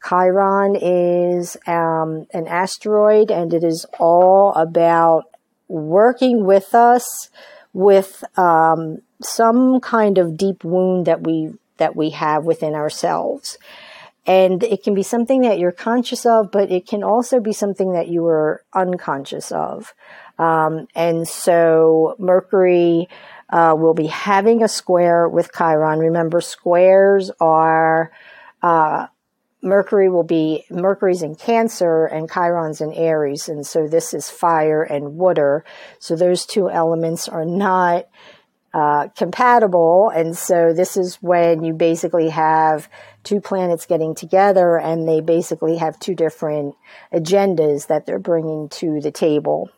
Chiron 0.07 0.75
is 0.75 1.57
um, 1.67 2.27
an 2.33 2.47
asteroid, 2.47 3.31
and 3.31 3.53
it 3.53 3.63
is 3.63 3.85
all 3.99 4.53
about 4.53 5.23
working 5.67 6.45
with 6.45 6.75
us 6.75 7.29
with 7.73 8.23
um, 8.37 8.99
some 9.21 9.79
kind 9.79 10.17
of 10.17 10.37
deep 10.37 10.63
wound 10.63 11.05
that 11.07 11.23
we 11.23 11.53
that 11.77 11.95
we 11.95 12.11
have 12.11 12.45
within 12.45 12.73
ourselves. 12.73 13.57
And 14.27 14.63
it 14.63 14.83
can 14.83 14.95
be 14.95 15.03
something 15.03 15.41
that 15.41 15.59
you're 15.59 15.71
conscious 15.71 16.25
of, 16.25 16.51
but 16.51 16.71
it 16.71 16.87
can 16.87 17.03
also 17.03 17.39
be 17.39 17.53
something 17.53 17.91
that 17.91 18.07
you 18.07 18.25
are 18.25 18.63
unconscious 18.73 19.51
of. 19.51 19.93
Um, 20.39 20.87
and 20.95 21.27
so 21.27 22.15
Mercury 22.17 23.07
uh, 23.49 23.75
will 23.77 23.93
be 23.93 24.07
having 24.07 24.63
a 24.63 24.67
square 24.67 25.29
with 25.29 25.51
Chiron. 25.55 25.99
Remember, 25.99 26.41
squares 26.41 27.29
are 27.39 28.11
uh, 28.63 29.07
Mercury 29.65 30.09
will 30.09 30.23
be 30.23 30.63
Mercury's 30.69 31.23
in 31.23 31.35
Cancer 31.35 32.05
and 32.05 32.31
Chiron's 32.31 32.81
in 32.81 32.93
Aries, 32.93 33.49
and 33.49 33.65
so 33.65 33.87
this 33.87 34.13
is 34.13 34.29
fire 34.29 34.83
and 34.83 35.15
water. 35.15 35.65
So 35.97 36.15
those 36.15 36.45
two 36.45 36.69
elements 36.69 37.27
are 37.27 37.45
not 37.45 38.07
uh, 38.75 39.07
compatible, 39.17 40.11
and 40.13 40.37
so 40.37 40.71
this 40.71 40.97
is 40.97 41.15
when 41.15 41.63
you 41.63 41.73
basically 41.73 42.29
have 42.29 42.87
two 43.23 43.41
planets 43.41 43.87
getting 43.87 44.13
together, 44.13 44.77
and 44.77 45.07
they 45.07 45.19
basically 45.19 45.77
have 45.77 45.99
two 45.99 46.13
different 46.13 46.75
agendas 47.11 47.87
that 47.87 48.05
they're 48.05 48.19
bringing 48.19 48.69
to 48.69 49.01
the 49.01 49.11
table. 49.11 49.71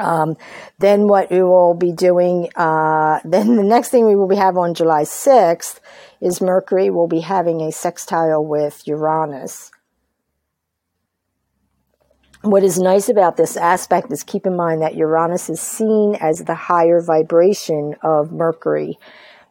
Um, 0.00 0.36
then 0.78 1.06
what 1.06 1.30
we 1.30 1.42
will 1.42 1.74
be 1.74 1.92
doing, 1.92 2.48
uh, 2.56 3.20
then 3.24 3.56
the 3.56 3.62
next 3.62 3.90
thing 3.90 4.06
we 4.06 4.16
will 4.16 4.28
be 4.28 4.36
have 4.36 4.56
on 4.56 4.74
July 4.74 5.02
6th 5.02 5.78
is 6.20 6.40
Mercury 6.40 6.90
will 6.90 7.06
be 7.06 7.20
having 7.20 7.60
a 7.60 7.70
sextile 7.70 8.44
with 8.44 8.86
Uranus. 8.86 9.70
What 12.42 12.64
is 12.64 12.78
nice 12.78 13.10
about 13.10 13.36
this 13.36 13.58
aspect 13.58 14.10
is 14.10 14.22
keep 14.22 14.46
in 14.46 14.56
mind 14.56 14.80
that 14.80 14.94
Uranus 14.94 15.50
is 15.50 15.60
seen 15.60 16.14
as 16.14 16.38
the 16.38 16.54
higher 16.54 17.02
vibration 17.02 17.96
of 18.02 18.32
Mercury. 18.32 18.98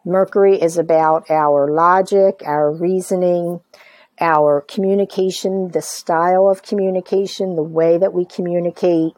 Mercury 0.04 0.60
is 0.60 0.76
about 0.76 1.30
our 1.30 1.72
logic, 1.72 2.42
our 2.46 2.72
reasoning, 2.72 3.60
our 4.20 4.62
communication, 4.62 5.70
the 5.70 5.84
style 5.84 6.50
of 6.50 6.64
communication, 6.64 7.56
the 7.56 7.64
way 7.64 8.00
that 8.00 8.12
we 8.12 8.26
communicate. 8.26 9.14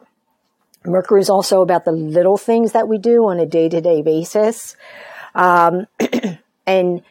Mercury 0.84 1.20
is 1.20 1.30
also 1.30 1.62
about 1.62 1.84
the 1.84 1.92
little 1.92 2.36
things 2.36 2.72
that 2.72 2.88
we 2.88 2.98
do 2.98 3.28
on 3.28 3.38
a 3.38 3.46
day 3.46 3.68
to 3.68 3.80
day 3.80 4.02
basis. 4.02 4.76
Um, 5.34 5.86
and 6.66 7.02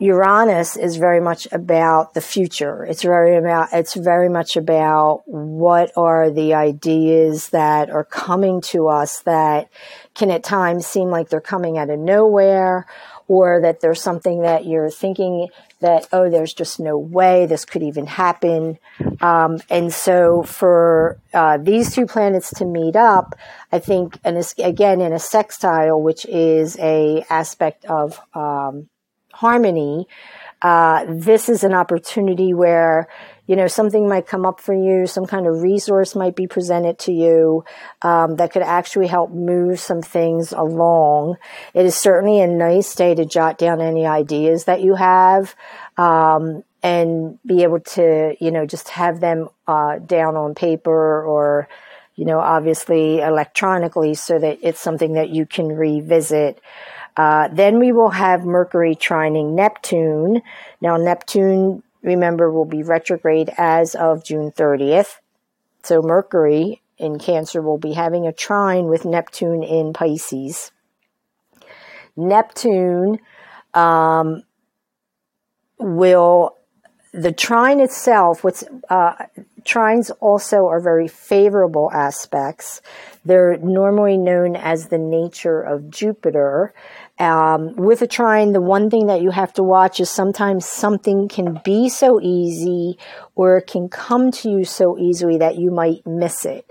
Uranus 0.00 0.78
is 0.78 0.96
very 0.96 1.20
much 1.20 1.46
about 1.52 2.14
the 2.14 2.22
future. 2.22 2.84
It's 2.84 3.02
very 3.02 3.36
about, 3.36 3.68
it's 3.72 3.94
very 3.94 4.30
much 4.30 4.56
about 4.56 5.22
what 5.26 5.92
are 5.94 6.30
the 6.30 6.54
ideas 6.54 7.50
that 7.50 7.90
are 7.90 8.04
coming 8.04 8.62
to 8.68 8.88
us 8.88 9.20
that 9.20 9.68
can 10.14 10.30
at 10.30 10.42
times 10.42 10.86
seem 10.86 11.10
like 11.10 11.28
they're 11.28 11.40
coming 11.42 11.76
out 11.76 11.90
of 11.90 11.98
nowhere 11.98 12.86
or 13.28 13.60
that 13.60 13.80
there's 13.80 14.00
something 14.00 14.40
that 14.40 14.64
you're 14.64 14.90
thinking 14.90 15.48
that, 15.80 16.06
oh, 16.12 16.30
there's 16.30 16.54
just 16.54 16.78
no 16.78 16.96
way 16.96 17.46
this 17.46 17.64
could 17.64 17.82
even 17.82 18.06
happen. 18.06 18.78
Um, 19.20 19.60
and 19.68 19.92
so 19.92 20.42
for 20.42 21.18
uh, 21.32 21.58
these 21.58 21.94
two 21.94 22.06
planets 22.06 22.52
to 22.54 22.64
meet 22.64 22.96
up, 22.96 23.34
I 23.72 23.78
think, 23.78 24.18
and 24.24 24.42
again, 24.58 25.00
in 25.00 25.12
a 25.12 25.18
sextile, 25.18 26.00
which 26.00 26.24
is 26.26 26.78
a 26.78 27.24
aspect 27.30 27.84
of 27.86 28.20
um, 28.34 28.88
harmony, 29.32 30.06
uh, 30.62 31.06
this 31.08 31.48
is 31.48 31.64
an 31.64 31.72
opportunity 31.72 32.52
where 32.52 33.08
you 33.50 33.56
know, 33.56 33.66
something 33.66 34.08
might 34.08 34.28
come 34.28 34.46
up 34.46 34.60
for 34.60 34.72
you, 34.72 35.08
some 35.08 35.26
kind 35.26 35.44
of 35.44 35.60
resource 35.60 36.14
might 36.14 36.36
be 36.36 36.46
presented 36.46 37.00
to 37.00 37.12
you 37.12 37.64
um, 38.00 38.36
that 38.36 38.52
could 38.52 38.62
actually 38.62 39.08
help 39.08 39.32
move 39.32 39.80
some 39.80 40.02
things 40.02 40.52
along. 40.52 41.34
It 41.74 41.84
is 41.84 41.96
certainly 41.96 42.40
a 42.40 42.46
nice 42.46 42.94
day 42.94 43.12
to 43.12 43.24
jot 43.24 43.58
down 43.58 43.80
any 43.80 44.06
ideas 44.06 44.66
that 44.66 44.82
you 44.82 44.94
have. 44.94 45.56
Um, 45.96 46.62
and 46.84 47.40
be 47.44 47.64
able 47.64 47.80
to, 47.80 48.36
you 48.38 48.52
know, 48.52 48.66
just 48.66 48.88
have 48.90 49.18
them 49.18 49.48
uh, 49.66 49.98
down 49.98 50.36
on 50.36 50.54
paper 50.54 51.24
or, 51.24 51.68
you 52.14 52.26
know, 52.26 52.38
obviously 52.38 53.18
electronically 53.18 54.14
so 54.14 54.38
that 54.38 54.60
it's 54.62 54.80
something 54.80 55.14
that 55.14 55.30
you 55.30 55.44
can 55.44 55.66
revisit. 55.66 56.60
Uh, 57.16 57.48
then 57.48 57.80
we 57.80 57.90
will 57.90 58.10
have 58.10 58.44
Mercury 58.44 58.94
trining 58.94 59.54
Neptune. 59.54 60.40
Now, 60.80 60.96
Neptune 60.96 61.82
remember, 62.02 62.50
will 62.50 62.64
be 62.64 62.82
retrograde 62.82 63.50
as 63.56 63.94
of 63.94 64.24
June 64.24 64.50
30th. 64.50 65.16
So 65.82 66.02
Mercury 66.02 66.82
in 66.98 67.18
Cancer 67.18 67.62
will 67.62 67.78
be 67.78 67.94
having 67.94 68.26
a 68.26 68.32
trine 68.32 68.86
with 68.86 69.04
Neptune 69.04 69.62
in 69.62 69.92
Pisces. 69.92 70.70
Neptune 72.16 73.18
um, 73.72 74.42
will 75.78 76.56
the 77.12 77.32
trine 77.32 77.80
itself. 77.80 78.44
What's 78.44 78.62
uh, 78.88 79.14
trines 79.62 80.10
also 80.20 80.66
are 80.66 80.80
very 80.80 81.08
favorable 81.08 81.90
aspects. 81.92 82.82
They're 83.24 83.56
normally 83.58 84.16
known 84.16 84.56
as 84.56 84.88
the 84.88 84.98
nature 84.98 85.60
of 85.60 85.90
Jupiter, 85.90 86.72
um, 87.20 87.76
with 87.76 88.00
a 88.00 88.06
trine, 88.06 88.52
the 88.52 88.62
one 88.62 88.88
thing 88.88 89.06
that 89.06 89.20
you 89.20 89.30
have 89.30 89.52
to 89.54 89.62
watch 89.62 90.00
is 90.00 90.10
sometimes 90.10 90.64
something 90.64 91.28
can 91.28 91.60
be 91.62 91.90
so 91.90 92.18
easy 92.20 92.98
or 93.34 93.58
it 93.58 93.66
can 93.66 93.90
come 93.90 94.32
to 94.32 94.50
you 94.50 94.64
so 94.64 94.98
easily 94.98 95.36
that 95.38 95.58
you 95.58 95.70
might 95.70 96.06
miss 96.06 96.46
it. 96.46 96.64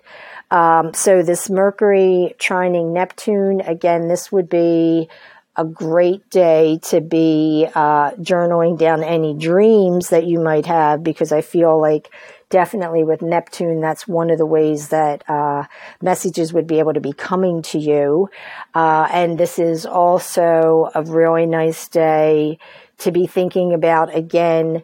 Um, 0.50 0.96
so 0.96 1.22
this 1.22 1.52
Mercury 1.52 2.36
trining 2.40 2.94
Neptune, 2.94 3.62
again, 3.62 4.08
this 4.08 4.32
would 4.32 4.50
be 4.50 5.08
a 5.56 5.66
great 5.66 6.28
day 6.32 6.80
to 6.84 7.00
be 7.00 7.68
uh, 7.76 8.12
journaling 8.14 8.80
down 8.80 9.04
any 9.04 9.36
dreams 9.36 10.10
that 10.10 10.26
you 10.26 10.40
might 10.40 10.66
have 10.66 11.04
because 11.04 11.32
I 11.32 11.42
feel 11.42 11.80
like 11.80 12.10
definitely 12.50 13.04
with 13.04 13.22
Neptune, 13.22 13.80
that's 13.80 14.08
one 14.08 14.30
of 14.30 14.38
the 14.38 14.46
ways 14.46 14.90
that 14.90 15.24
uh, 15.30 15.66
messages 16.02 16.52
would 16.52 16.68
be 16.68 16.80
able 16.80 16.94
to 16.94 17.00
be 17.00 17.14
coming 17.14 17.62
to 17.62 17.78
you. 17.78 18.30
Uh, 18.74 19.08
and 19.12 19.38
this 19.38 19.60
is 19.60 19.86
also 19.86 20.90
a 20.96 21.04
really 21.04 21.46
nice 21.46 21.88
day 21.88 22.58
to 23.00 23.12
be 23.12 23.28
thinking 23.28 23.74
about 23.74 24.14
again, 24.16 24.84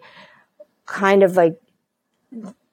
kind 0.86 1.24
of 1.24 1.36
like 1.36 1.60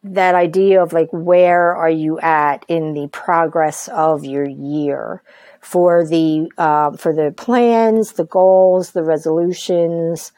that 0.04 0.34
idea 0.34 0.82
of 0.82 0.92
like 0.92 1.08
where 1.12 1.74
are 1.74 1.90
you 1.90 2.18
at 2.20 2.64
in 2.68 2.92
the 2.92 3.08
progress 3.08 3.88
of 3.88 4.24
your 4.24 4.46
year 4.48 5.22
for 5.60 6.04
the 6.04 6.50
uh, 6.58 6.90
for 6.96 7.14
the 7.14 7.32
plans, 7.36 8.12
the 8.12 8.24
goals, 8.24 8.90
the 8.90 9.04
resolutions, 9.04 10.32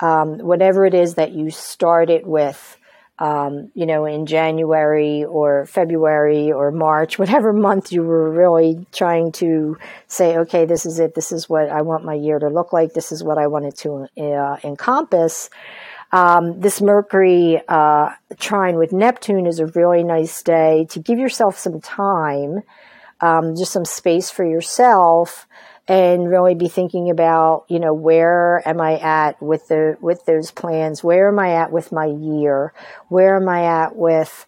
um, 0.00 0.38
whatever 0.38 0.86
it 0.86 0.94
is 0.94 1.14
that 1.14 1.32
you 1.32 1.50
started 1.50 2.26
with 2.26 2.77
um, 3.18 3.70
you 3.74 3.86
know, 3.86 4.04
in 4.04 4.26
January 4.26 5.24
or 5.24 5.66
February 5.66 6.52
or 6.52 6.70
March, 6.70 7.18
whatever 7.18 7.52
month 7.52 7.92
you 7.92 8.02
were 8.02 8.30
really 8.30 8.86
trying 8.92 9.32
to 9.32 9.76
say, 10.06 10.38
okay, 10.38 10.64
this 10.64 10.86
is 10.86 10.98
it. 10.98 11.14
This 11.14 11.32
is 11.32 11.48
what 11.48 11.68
I 11.68 11.82
want 11.82 12.04
my 12.04 12.14
year 12.14 12.38
to 12.38 12.48
look 12.48 12.72
like. 12.72 12.94
This 12.94 13.12
is 13.12 13.24
what 13.24 13.38
I 13.38 13.46
wanted 13.46 13.76
to 13.78 14.06
uh, 14.16 14.56
encompass. 14.64 15.50
Um, 16.10 16.60
this 16.60 16.80
Mercury 16.80 17.60
uh, 17.68 18.10
trine 18.38 18.76
with 18.76 18.92
Neptune 18.92 19.46
is 19.46 19.58
a 19.58 19.66
really 19.66 20.02
nice 20.02 20.42
day 20.42 20.86
to 20.90 21.00
give 21.00 21.18
yourself 21.18 21.58
some 21.58 21.80
time, 21.80 22.62
um, 23.20 23.54
just 23.56 23.72
some 23.72 23.84
space 23.84 24.30
for 24.30 24.44
yourself 24.44 25.46
and 25.88 26.28
really 26.28 26.54
be 26.54 26.68
thinking 26.68 27.08
about, 27.08 27.64
you 27.68 27.80
know, 27.80 27.94
where 27.94 28.62
am 28.68 28.78
I 28.78 28.98
at 28.98 29.42
with 29.42 29.68
the, 29.68 29.96
with 30.02 30.26
those 30.26 30.50
plans? 30.50 31.02
Where 31.02 31.28
am 31.28 31.38
I 31.38 31.54
at 31.54 31.72
with 31.72 31.90
my 31.90 32.04
year? 32.04 32.74
Where 33.08 33.36
am 33.36 33.48
I 33.48 33.64
at 33.64 33.96
with 33.96 34.46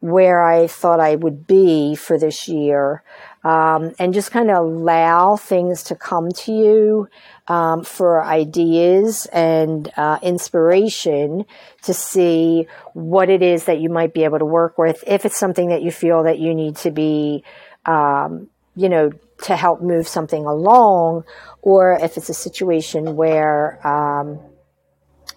where 0.00 0.42
I 0.42 0.66
thought 0.66 0.98
I 0.98 1.14
would 1.14 1.46
be 1.46 1.94
for 1.94 2.18
this 2.18 2.48
year? 2.48 3.02
Um, 3.44 3.92
and 3.98 4.14
just 4.14 4.30
kind 4.30 4.50
of 4.50 4.64
allow 4.64 5.36
things 5.36 5.82
to 5.84 5.94
come 5.94 6.30
to 6.30 6.52
you 6.52 7.08
um, 7.48 7.84
for 7.84 8.24
ideas 8.24 9.26
and 9.26 9.92
uh, 9.96 10.20
inspiration 10.22 11.44
to 11.82 11.92
see 11.92 12.66
what 12.94 13.28
it 13.28 13.42
is 13.42 13.64
that 13.64 13.80
you 13.80 13.90
might 13.90 14.14
be 14.14 14.24
able 14.24 14.38
to 14.38 14.46
work 14.46 14.78
with. 14.78 15.04
If 15.06 15.26
it's 15.26 15.38
something 15.38 15.68
that 15.68 15.82
you 15.82 15.90
feel 15.90 16.22
that 16.22 16.38
you 16.38 16.54
need 16.54 16.76
to 16.76 16.90
be, 16.90 17.44
um, 17.84 18.48
you 18.74 18.88
know, 18.88 19.10
to 19.42 19.56
help 19.56 19.82
move 19.82 20.08
something 20.08 20.44
along, 20.44 21.24
or 21.60 21.98
if 22.00 22.16
it's 22.16 22.28
a 22.28 22.34
situation 22.34 23.16
where, 23.16 23.84
um, 23.86 24.40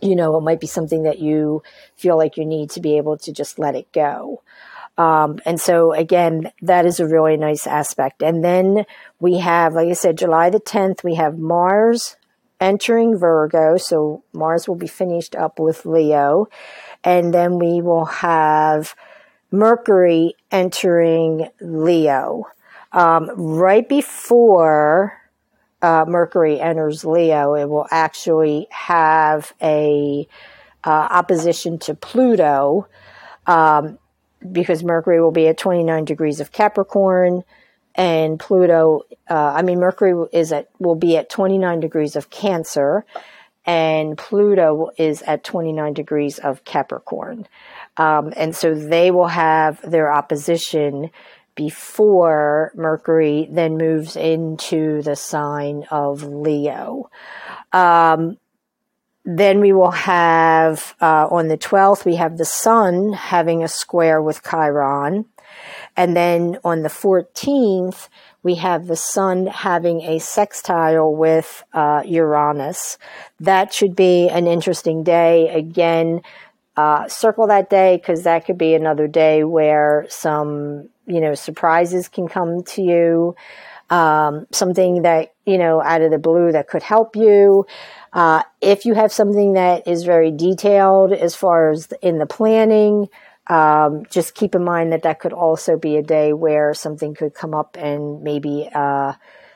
you 0.01 0.15
know, 0.15 0.37
it 0.37 0.41
might 0.41 0.59
be 0.59 0.67
something 0.67 1.03
that 1.03 1.19
you 1.19 1.63
feel 1.95 2.17
like 2.17 2.37
you 2.37 2.45
need 2.45 2.69
to 2.71 2.81
be 2.81 2.97
able 2.97 3.17
to 3.17 3.31
just 3.31 3.59
let 3.59 3.75
it 3.75 3.91
go. 3.91 4.41
Um, 4.97 5.39
and 5.45 5.59
so 5.59 5.91
again, 5.93 6.51
that 6.61 6.85
is 6.85 6.99
a 6.99 7.07
really 7.07 7.37
nice 7.37 7.67
aspect. 7.67 8.21
And 8.21 8.43
then 8.43 8.85
we 9.19 9.39
have, 9.39 9.73
like 9.73 9.89
I 9.89 9.93
said, 9.93 10.17
July 10.17 10.49
the 10.49 10.59
10th, 10.59 11.03
we 11.03 11.15
have 11.15 11.37
Mars 11.37 12.15
entering 12.61 13.17
Virgo. 13.17 13.77
So 13.77 14.23
Mars 14.33 14.67
will 14.67 14.75
be 14.75 14.87
finished 14.87 15.35
up 15.35 15.59
with 15.59 15.85
Leo. 15.85 16.47
And 17.03 17.33
then 17.33 17.59
we 17.59 17.81
will 17.81 18.05
have 18.05 18.95
Mercury 19.51 20.35
entering 20.51 21.49
Leo. 21.59 22.45
Um, 22.95 23.29
right 23.35 23.87
before 23.87 25.21
uh, 25.81 26.05
Mercury 26.07 26.61
enters 26.61 27.03
Leo, 27.03 27.53
it 27.55 27.69
will 27.69 27.87
actually 27.91 28.67
have 28.71 29.51
a 29.61 30.25
uh, 30.85 30.89
opposition 30.89 31.77
to 31.79 31.93
Pluto 31.93 32.87
um, 33.47 33.99
because 34.49 34.81
Mercury 34.81 35.19
will 35.19 35.31
be 35.31 35.47
at 35.47 35.57
29 35.57 36.05
degrees 36.05 36.39
of 36.39 36.53
Capricorn 36.53 37.43
and 37.95 38.39
Pluto, 38.39 39.01
uh, 39.29 39.53
I 39.55 39.61
mean, 39.61 39.79
Mercury 39.79 40.27
is 40.31 40.53
at, 40.53 40.69
will 40.79 40.95
be 40.95 41.17
at 41.17 41.29
29 41.29 41.81
degrees 41.81 42.15
of 42.15 42.29
Cancer 42.29 43.05
and 43.65 44.17
Pluto 44.17 44.91
is 44.97 45.21
at 45.23 45.43
29 45.43 45.93
degrees 45.93 46.39
of 46.39 46.63
Capricorn. 46.63 47.47
Um, 47.97 48.31
and 48.37 48.55
so 48.55 48.75
they 48.75 49.11
will 49.11 49.27
have 49.27 49.81
their 49.81 50.13
opposition 50.13 51.09
before 51.55 52.71
Mercury 52.75 53.47
then 53.49 53.77
moves 53.77 54.15
into 54.15 55.01
the 55.01 55.15
sign 55.15 55.85
of 55.89 56.23
Leo. 56.23 57.09
Um, 57.71 58.37
then 59.25 59.59
we 59.59 59.73
will 59.73 59.91
have 59.91 60.95
uh, 61.01 61.27
on 61.31 61.47
the 61.47 61.57
12th, 61.57 62.05
we 62.05 62.17
have 62.17 62.37
the 62.37 62.45
Sun 62.45 63.13
having 63.13 63.63
a 63.63 63.67
square 63.67 64.21
with 64.21 64.43
Chiron. 64.43 65.25
And 65.97 66.15
then 66.15 66.59
on 66.63 66.83
the 66.83 66.89
14th, 66.89 68.09
we 68.43 68.55
have 68.55 68.85
the 68.85 68.95
Sun 68.95 69.47
having 69.47 70.01
a 70.01 70.19
sextile 70.19 71.11
with 71.11 71.63
uh, 71.73 72.03
Uranus. 72.05 72.99
That 73.39 73.73
should 73.73 73.95
be 73.95 74.29
an 74.29 74.45
interesting 74.45 75.03
day. 75.03 75.49
Again, 75.49 76.21
uh, 76.77 77.07
circle 77.07 77.47
that 77.47 77.69
day 77.69 77.97
because 77.97 78.23
that 78.23 78.45
could 78.45 78.57
be 78.57 78.73
another 78.73 79.07
day 79.07 79.43
where 79.43 80.05
some 80.09 80.89
you 81.07 81.21
know, 81.21 81.35
surprises 81.35 82.07
can 82.07 82.27
come 82.27 82.63
to 82.63 82.81
you, 82.81 83.35
um, 83.89 84.47
something 84.51 85.03
that, 85.03 85.33
you 85.45 85.57
know, 85.57 85.81
out 85.81 86.01
of 86.01 86.11
the 86.11 86.17
blue 86.17 86.51
that 86.51 86.67
could 86.67 86.83
help 86.83 87.15
you. 87.15 87.65
Uh, 88.13 88.41
if 88.61 88.85
you 88.85 88.93
have 88.93 89.11
something 89.11 89.53
that 89.53 89.87
is 89.87 90.03
very 90.03 90.31
detailed 90.31 91.13
as 91.13 91.35
far 91.35 91.71
as 91.71 91.87
in 92.01 92.17
the 92.17 92.25
planning, 92.25 93.07
um, 93.47 94.05
just 94.09 94.33
keep 94.33 94.55
in 94.55 94.63
mind 94.63 94.91
that 94.91 95.03
that 95.03 95.19
could 95.19 95.33
also 95.33 95.77
be 95.77 95.97
a 95.97 96.03
day 96.03 96.33
where 96.33 96.73
something 96.73 97.13
could 97.13 97.33
come 97.35 97.53
up 97.53 97.77
and 97.79 98.23
maybe, 98.23 98.67
uh, 98.73 99.13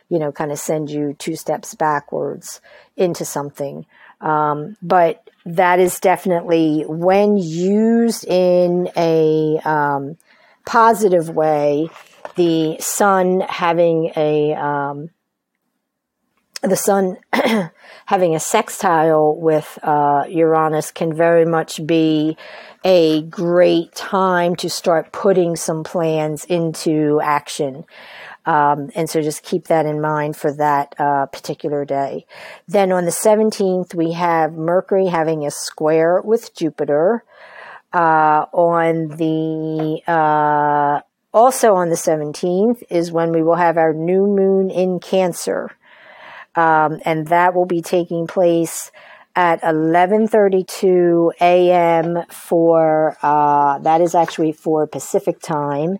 you 0.10 0.20
know, 0.20 0.32
kind 0.32 0.52
of 0.52 0.60
send 0.60 0.92
you 0.92 1.16
two 1.18 1.36
steps 1.36 1.74
backwards 1.74 2.62
into 2.96 3.26
something. 3.26 3.86
Um, 4.22 4.76
but 4.82 5.28
that 5.46 5.80
is 5.80 6.00
definitely 6.00 6.84
when 6.88 7.38
used 7.38 8.26
in 8.26 8.90
a, 8.96 9.60
um, 9.66 10.18
positive 10.70 11.30
way, 11.30 11.90
the 12.36 12.78
sun 12.80 13.42
having 13.42 14.12
a 14.16 14.54
um, 14.54 15.10
the 16.62 16.76
sun 16.76 17.18
having 18.06 18.36
a 18.36 18.40
sextile 18.40 19.36
with 19.36 19.80
uh, 19.82 20.26
Uranus 20.30 20.92
can 20.92 21.16
very 21.16 21.46
much 21.46 21.86
be 21.88 22.38
a 22.84 23.24
great 23.24 23.96
time 23.96 24.56
to 24.58 24.70
start 24.70 25.12
putting 25.12 25.56
some 25.56 25.84
plans 25.84 26.46
into 26.46 27.20
action. 27.24 27.86
Um, 28.46 28.90
and 28.96 29.10
so 29.10 29.22
just 29.22 29.44
keep 29.44 29.66
that 29.66 29.86
in 29.86 30.02
mind 30.02 30.36
for 30.36 30.52
that 30.56 30.96
uh, 30.98 31.28
particular 31.28 31.86
day. 31.86 32.26
Then 32.68 32.92
on 32.92 33.06
the 33.06 33.12
17th, 33.12 33.94
we 33.94 34.14
have 34.14 34.54
Mercury 34.54 35.08
having 35.08 35.46
a 35.46 35.52
square 35.52 36.22
with 36.22 36.56
Jupiter. 36.56 37.24
Uh, 37.92 38.46
on 38.54 39.08
the 39.18 40.00
uh, 40.08 41.02
also 41.34 41.74
on 41.74 41.90
the 41.90 41.96
17th 41.96 42.84
is 42.90 43.12
when 43.12 43.32
we 43.32 43.42
will 43.42 43.56
have 43.56 43.78
our 43.78 43.94
new 43.94 44.28
moon 44.28 44.70
in 44.70 45.00
Cancer. 45.00 45.72
Um, 46.56 47.00
and 47.06 47.28
that 47.28 47.56
will 47.56 47.66
be 47.66 47.82
taking 47.82 48.28
place 48.28 48.92
at 49.36 49.62
11:32 49.62 51.32
a.m. 51.40 52.24
for 52.30 53.18
uh, 53.22 53.78
that 53.80 54.02
is 54.02 54.14
actually 54.16 54.52
for 54.52 54.86
Pacific 54.88 55.40
time, 55.40 56.00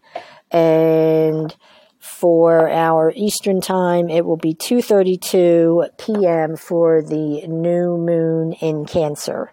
and 0.52 1.56
for 2.00 2.70
our 2.70 3.12
Eastern 3.16 3.62
time 3.62 4.10
it 4.10 4.26
will 4.26 4.38
be 4.38 4.54
2:32 4.54 5.90
p.m. 5.98 6.56
for 6.56 7.02
the 7.02 7.46
new 7.48 7.98
moon 7.98 8.54
in 8.54 8.86
Cancer, 8.86 9.52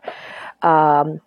um, 0.63 1.21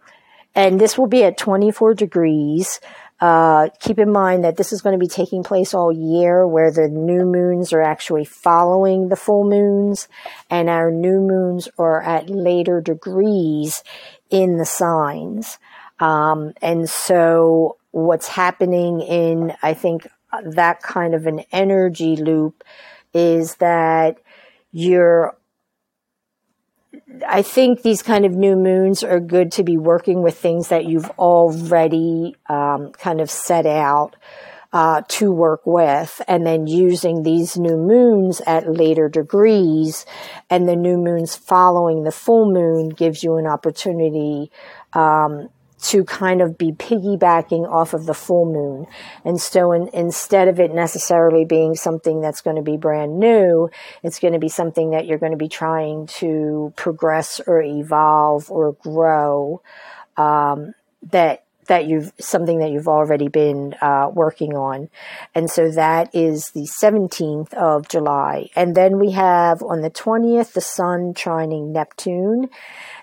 and 0.56 0.80
this 0.80 0.98
will 0.98 1.08
be 1.08 1.24
at 1.24 1.38
24 1.38 1.94
degrees. 1.94 2.80
Uh, 3.22 3.68
keep 3.82 4.00
in 4.00 4.10
mind 4.10 4.46
that 4.46 4.56
this 4.56 4.72
is 4.72 4.82
going 4.82 4.98
to 4.98 5.00
be 5.00 5.10
taking 5.10 5.44
place 5.44 5.74
all 5.74 5.92
year 5.92 6.48
where 6.48 6.72
the 6.72 6.88
new 6.88 7.26
moons 7.26 7.74
are 7.74 7.82
actually 7.82 8.24
following 8.24 9.10
the 9.10 9.16
full 9.18 9.44
moons 9.44 10.08
and 10.50 10.70
our 10.70 10.90
new 10.90 11.20
moons 11.20 11.68
are 11.78 12.02
at 12.02 12.30
later 12.30 12.80
degrees 12.80 13.84
in 14.30 14.56
the 14.56 14.66
signs. 14.66 15.58
Um, 16.00 16.54
and 16.62 16.90
so 16.90 17.76
what's 17.92 18.30
happening 18.30 19.02
in, 19.02 19.54
I 19.62 19.74
think, 19.74 20.08
that 20.44 20.82
kind 20.82 21.14
of 21.14 21.26
an 21.26 21.44
energy 21.52 22.16
loop 22.16 22.64
is 23.14 23.56
that 23.56 24.18
you're 24.72 25.36
I 27.28 27.42
think 27.42 27.82
these 27.82 28.02
kind 28.02 28.26
of 28.26 28.34
new 28.34 28.56
moons 28.56 29.04
are 29.04 29.20
good 29.20 29.52
to 29.54 29.64
be 29.64 29.78
working 29.78 30.22
with 30.22 30.38
things 30.38 30.70
that 30.70 30.86
you've 30.86 31.10
already 31.12 32.36
um, 32.48 32.92
kind 32.94 33.20
of 33.20 33.30
set 33.30 33.66
out 33.66 34.16
uh, 34.72 35.02
to 35.08 35.32
work 35.32 35.62
with, 35.66 36.22
and 36.28 36.46
then 36.46 36.68
using 36.68 37.24
these 37.24 37.58
new 37.58 37.76
moons 37.76 38.42
at 38.42 38.72
later 38.72 39.10
degrees, 39.10 40.06
and 40.50 40.70
the 40.70 40.76
new 40.76 40.98
moons 40.98 41.36
following 41.36 42.04
the 42.04 42.12
full 42.12 42.52
moon 42.52 42.90
gives 42.90 43.24
you 43.24 43.38
an 43.38 43.48
opportunity 43.48 44.52
um, 44.94 45.50
to 45.82 46.04
kind 46.04 46.42
of 46.42 46.58
be 46.58 46.72
piggybacking 46.72 47.70
off 47.70 47.94
of 47.94 48.06
the 48.06 48.14
full 48.14 48.46
moon. 48.46 48.86
And 49.24 49.40
so 49.40 49.72
in, 49.72 49.90
instead 49.94 50.48
of 50.48 50.60
it 50.60 50.74
necessarily 50.74 51.46
being 51.46 51.76
something 51.76 52.22
that's 52.22 52.42
going 52.42 52.58
to 52.58 52.62
be 52.62 52.78
brand 52.78 53.20
new, 53.20 53.70
it's 54.04 54.20
going 54.20 54.34
to 54.34 54.40
be 54.40 54.50
something 54.50 54.92
that 54.92 55.06
you're 55.06 55.18
going 55.18 55.32
to 55.32 55.38
be 55.38 55.48
trying 55.50 56.08
to 56.08 56.74
progress 56.76 57.40
or 57.46 57.62
evolve 57.62 58.52
or 58.52 58.74
grow. 58.74 59.62
Um, 60.18 60.74
that 61.12 61.46
that 61.68 61.86
you've 61.86 62.12
something 62.20 62.60
that 62.60 62.72
you've 62.72 62.88
already 62.88 63.30
been 63.30 63.76
uh, 63.80 64.10
working 64.12 64.54
on, 64.54 64.90
and 65.34 65.50
so 65.50 65.72
that 65.72 66.14
is 66.14 66.50
the 66.50 66.68
17th 66.82 67.54
of 67.54 67.88
July, 67.88 68.50
and 68.56 68.76
then 68.76 69.00
we 69.00 69.12
have 69.12 69.62
on 69.62 69.82
the 69.82 69.92
20th 69.92 70.54
the 70.54 70.62
Sun 70.62 71.14
trining 71.14 71.68
Neptune, 71.68 72.50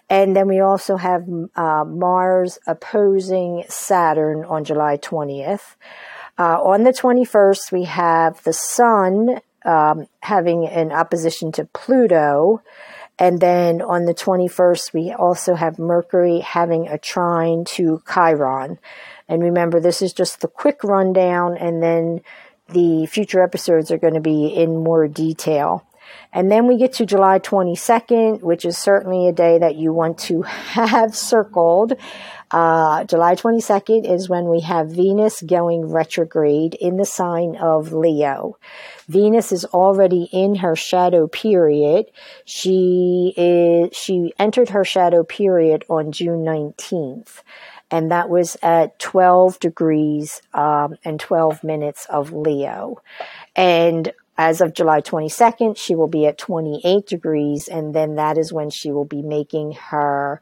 and 0.08 0.36
then 0.36 0.48
we 0.48 0.60
also 0.60 0.96
have 0.96 1.24
uh, 1.56 1.84
Mars 1.84 2.58
opposing 2.66 3.64
Saturn 3.68 4.44
on 4.44 4.64
July 4.64 4.96
20th. 4.98 5.74
Uh, 6.38 6.60
on 6.62 6.84
the 6.84 6.92
21st, 6.92 7.72
we 7.72 7.84
have 7.84 8.42
the 8.44 8.52
Sun 8.52 9.40
um, 9.64 10.06
having 10.20 10.66
an 10.66 10.92
opposition 10.92 11.50
to 11.52 11.64
Pluto. 11.64 12.62
And 13.18 13.40
then 13.40 13.80
on 13.82 14.04
the 14.04 14.14
21st, 14.14 14.92
we 14.92 15.12
also 15.12 15.54
have 15.54 15.78
Mercury 15.78 16.40
having 16.40 16.86
a 16.86 16.98
trine 16.98 17.64
to 17.70 18.02
Chiron. 18.12 18.78
And 19.28 19.42
remember, 19.42 19.80
this 19.80 20.02
is 20.02 20.12
just 20.12 20.40
the 20.40 20.48
quick 20.48 20.84
rundown, 20.84 21.56
and 21.56 21.82
then 21.82 22.20
the 22.68 23.06
future 23.06 23.42
episodes 23.42 23.90
are 23.90 23.98
going 23.98 24.14
to 24.14 24.20
be 24.20 24.46
in 24.46 24.84
more 24.84 25.08
detail. 25.08 25.84
And 26.32 26.50
then 26.50 26.66
we 26.66 26.76
get 26.76 26.92
to 26.94 27.06
July 27.06 27.38
22nd, 27.38 28.42
which 28.42 28.64
is 28.64 28.76
certainly 28.76 29.28
a 29.28 29.32
day 29.32 29.58
that 29.58 29.76
you 29.76 29.92
want 29.92 30.18
to 30.18 30.42
have 30.42 31.16
circled. 31.16 31.94
Uh, 32.50 33.04
July 33.04 33.34
22nd 33.34 34.08
is 34.08 34.28
when 34.28 34.44
we 34.44 34.60
have 34.60 34.90
Venus 34.90 35.42
going 35.42 35.86
retrograde 35.86 36.74
in 36.74 36.96
the 36.96 37.06
sign 37.06 37.56
of 37.56 37.92
Leo. 37.92 38.56
Venus 39.08 39.50
is 39.50 39.64
already 39.64 40.28
in 40.32 40.56
her 40.56 40.76
shadow 40.76 41.26
period. 41.26 42.06
She 42.44 43.34
is, 43.36 43.96
she 43.96 44.32
entered 44.38 44.70
her 44.70 44.84
shadow 44.84 45.24
period 45.24 45.84
on 45.88 46.12
June 46.12 46.44
19th 46.44 47.42
and 47.90 48.10
that 48.10 48.28
was 48.28 48.56
at 48.62 48.98
12 48.98 49.60
degrees 49.60 50.42
um, 50.54 50.96
and 51.04 51.20
12 51.20 51.62
minutes 51.62 52.06
of 52.06 52.32
Leo. 52.32 53.00
And 53.54 54.12
as 54.38 54.60
of 54.60 54.74
July 54.74 55.00
22nd, 55.00 55.76
she 55.76 55.94
will 55.94 56.08
be 56.08 56.26
at 56.26 56.38
28 56.38 57.06
degrees, 57.06 57.68
and 57.68 57.94
then 57.94 58.16
that 58.16 58.36
is 58.36 58.52
when 58.52 58.70
she 58.70 58.90
will 58.90 59.04
be 59.04 59.22
making 59.22 59.72
her 59.72 60.40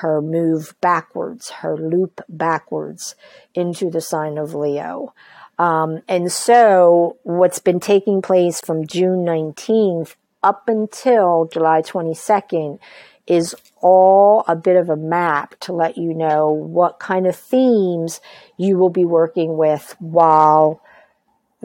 her 0.00 0.20
move 0.20 0.74
backwards, 0.80 1.50
her 1.50 1.76
loop 1.76 2.20
backwards 2.28 3.14
into 3.54 3.88
the 3.88 4.00
sign 4.00 4.36
of 4.36 4.54
Leo. 4.54 5.14
Um, 5.58 6.02
and 6.06 6.30
so, 6.30 7.16
what's 7.22 7.60
been 7.60 7.80
taking 7.80 8.20
place 8.20 8.60
from 8.60 8.86
June 8.86 9.24
19th 9.24 10.14
up 10.42 10.68
until 10.68 11.48
July 11.50 11.80
22nd 11.80 12.78
is 13.26 13.54
all 13.80 14.44
a 14.46 14.54
bit 14.54 14.76
of 14.76 14.88
a 14.90 14.96
map 14.96 15.58
to 15.60 15.72
let 15.72 15.96
you 15.96 16.14
know 16.14 16.50
what 16.50 16.98
kind 16.98 17.26
of 17.26 17.34
themes 17.34 18.20
you 18.56 18.76
will 18.76 18.90
be 18.90 19.04
working 19.04 19.56
with 19.56 19.96
while 19.98 20.80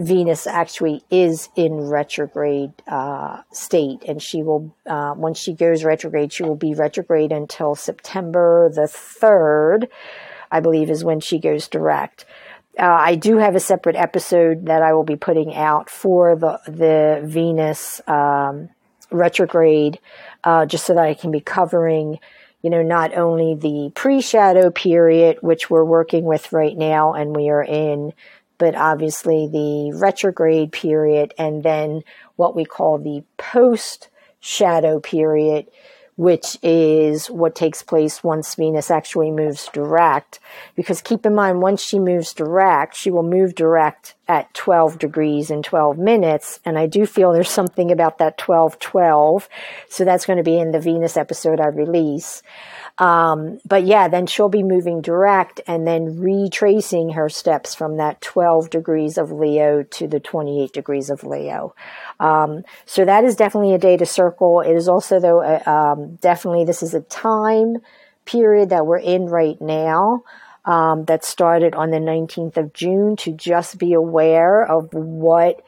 Venus 0.02 0.48
actually 0.48 1.04
is 1.12 1.50
in 1.56 1.74
retrograde 1.74 2.74
uh, 2.88 3.42
state, 3.52 4.04
and 4.08 4.22
she 4.22 4.42
will, 4.42 4.76
uh, 4.88 5.14
once 5.16 5.38
she 5.38 5.54
goes 5.54 5.84
retrograde, 5.84 6.34
she 6.34 6.44
will 6.44 6.56
be 6.56 6.74
retrograde 6.74 7.32
until 7.32 7.76
September 7.76 8.72
the 8.74 8.82
3rd, 8.82 9.88
I 10.52 10.60
believe, 10.60 10.90
is 10.90 11.04
when 11.04 11.20
she 11.20 11.38
goes 11.38 11.68
direct. 11.68 12.26
Uh, 12.80 12.86
I 12.86 13.16
do 13.16 13.38
have 13.38 13.56
a 13.56 13.60
separate 13.60 13.96
episode 13.96 14.66
that 14.66 14.82
I 14.82 14.94
will 14.94 15.04
be 15.04 15.18
putting 15.18 15.54
out 15.54 15.90
for 15.90 16.36
the 16.36 16.60
the 16.66 17.22
Venus 17.24 18.02
um, 18.08 18.70
retrograde, 19.12 20.00
uh, 20.44 20.66
just 20.66 20.86
so 20.86 20.96
that 20.96 21.04
I 21.04 21.14
can 21.14 21.32
be 21.32 21.42
covering, 21.42 22.18
you 22.64 22.70
know, 22.70 22.82
not 22.82 23.14
only 23.16 23.56
the 23.56 23.92
pre-shadow 23.94 24.72
period, 24.72 25.38
which 25.42 25.70
we're 25.70 25.84
working 25.84 26.24
with 26.24 26.54
right 26.54 26.78
now, 26.78 27.14
and 27.14 27.36
we 27.36 27.50
are 27.50 27.64
in 27.64 28.14
but 28.62 28.76
obviously 28.76 29.47
the 29.47 29.91
retrograde 29.97 30.71
period 30.71 31.34
and 31.36 31.63
then 31.63 32.04
what 32.36 32.56
we 32.56 32.63
call 32.63 33.00
the 33.00 33.24
post 33.38 34.08
shadow 34.39 35.00
period, 35.00 35.65
which 36.15 36.60
is 36.62 37.26
what 37.26 37.56
takes 37.56 37.82
place 37.82 38.24
once 38.24 38.54
Venus 38.54 38.91
actually 38.91 39.32
moves 39.32 39.67
direct. 39.74 40.39
Because 40.76 41.02
keep 41.02 41.26
in 41.26 41.34
mind, 41.34 41.63
once 41.63 41.82
she 41.82 41.97
moves 41.97 42.36
direct, 42.36 42.95
she 42.95 43.10
will 43.10 43.24
move 43.24 43.56
direct 43.56 44.13
at 44.28 44.54
12 44.54 45.00
degrees 45.00 45.52
in 45.52 45.64
12 45.64 45.98
minutes. 45.98 46.60
And 46.64 46.78
I 46.78 46.88
do 46.88 47.06
feel 47.06 47.34
there's 47.34 47.50
something 47.50 47.92
about 47.92 48.20
that 48.20 48.38
12 48.38 48.80
12. 48.80 49.50
So 49.90 50.06
that's 50.06 50.26
going 50.26 50.38
to 50.38 50.44
be 50.44 50.58
in 50.58 50.72
the 50.72 50.80
Venus 50.80 51.18
episode 51.18 51.60
I 51.60 51.68
release. 51.68 52.42
Um, 52.98 53.60
but 53.66 53.84
yeah, 53.84 54.08
then 54.08 54.28
she'll 54.28 54.50
be 54.50 54.64
moving 54.64 55.02
direct 55.02 55.60
and 55.68 55.88
then 55.88 56.20
retracing 56.20 57.12
her 57.12 57.30
steps 57.30 57.74
from 57.74 57.98
that 57.98 58.22
12 58.22 58.70
degrees 58.70 59.18
of 59.18 59.32
Leo 59.32 59.84
to 59.84 60.08
the 60.08 60.20
28 60.20 60.72
degrees 60.72 61.10
of 61.10 61.24
Leo. 61.24 61.74
Um, 62.20 62.64
so 62.86 63.04
that 63.06 63.24
is 63.24 63.36
definitely 63.36 63.74
a 63.74 63.80
day 63.80 63.98
to 63.98 64.06
circle. 64.06 64.62
It 64.62 64.74
is 64.74 64.88
also, 64.88 65.20
though, 65.20 65.42
um, 65.66 66.16
definitely 66.22 66.66
this 66.66 66.84
is 66.84 66.94
a 66.94 67.02
time 67.02 67.78
period 68.26 68.70
that 68.70 68.86
we're 68.86 69.00
in 69.00 69.26
right 69.26 69.60
now. 69.60 70.24
Um, 70.63 71.06
that 71.06 71.26
started 71.26 71.74
on 71.74 71.89
the 71.89 71.97
19th 71.97 72.56
of 72.56 72.71
June 72.71 73.15
to 73.15 73.32
just 73.32 73.80
be 73.80 73.93
aware 73.93 74.63
of 74.63 74.93
what 74.93 75.63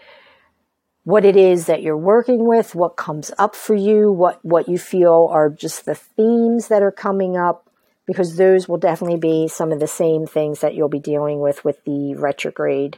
what 1.04 1.26
it 1.26 1.36
is 1.36 1.66
that 1.66 1.82
you're 1.82 1.98
working 1.98 2.48
with, 2.48 2.76
what 2.76 2.96
comes 2.96 3.32
up 3.38 3.56
for 3.56 3.76
you, 3.76 4.12
what, 4.12 4.44
what 4.44 4.70
you 4.70 4.78
feel 4.78 5.28
are 5.32 5.50
just 5.50 5.86
the 5.86 5.96
themes 5.96 6.70
that 6.70 6.82
are 6.82 6.92
coming 6.92 7.36
up, 7.36 7.70
because 8.06 8.38
those 8.38 8.68
will 8.68 8.78
definitely 8.78 9.20
be 9.20 9.48
some 9.48 9.72
of 9.72 9.80
the 9.80 9.88
same 9.88 10.26
things 10.26 10.62
that 10.62 10.76
you'll 10.76 10.90
be 10.90 11.00
dealing 11.00 11.40
with 11.40 11.64
with 11.66 11.84
the 11.84 12.16
retrograde 12.16 12.98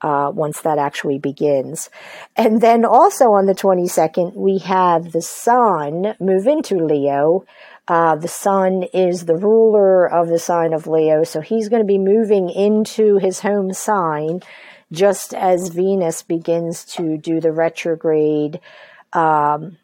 uh, 0.00 0.32
once 0.34 0.62
that 0.62 0.78
actually 0.78 1.18
begins. 1.18 1.90
And 2.36 2.60
then 2.60 2.84
also 2.84 3.32
on 3.32 3.46
the 3.46 3.54
22nd, 3.54 4.34
we 4.34 4.58
have 4.58 5.12
the 5.12 5.22
sun 5.22 6.14
move 6.18 6.46
into 6.46 6.76
Leo. 6.76 7.44
Uh, 7.88 8.14
the 8.14 8.28
sun 8.28 8.84
is 8.94 9.26
the 9.26 9.36
ruler 9.36 10.06
of 10.06 10.28
the 10.28 10.38
sign 10.38 10.72
of 10.72 10.86
Leo, 10.86 11.24
so 11.24 11.40
he's 11.40 11.68
going 11.68 11.82
to 11.82 11.86
be 11.86 11.98
moving 11.98 12.48
into 12.48 13.18
his 13.18 13.40
home 13.40 13.72
sign 13.72 14.40
just 14.92 15.34
as 15.34 15.68
Venus 15.68 16.22
begins 16.22 16.84
to 16.84 17.16
do 17.16 17.40
the 17.40 17.50
retrograde 17.50 18.60
um, 19.12 19.78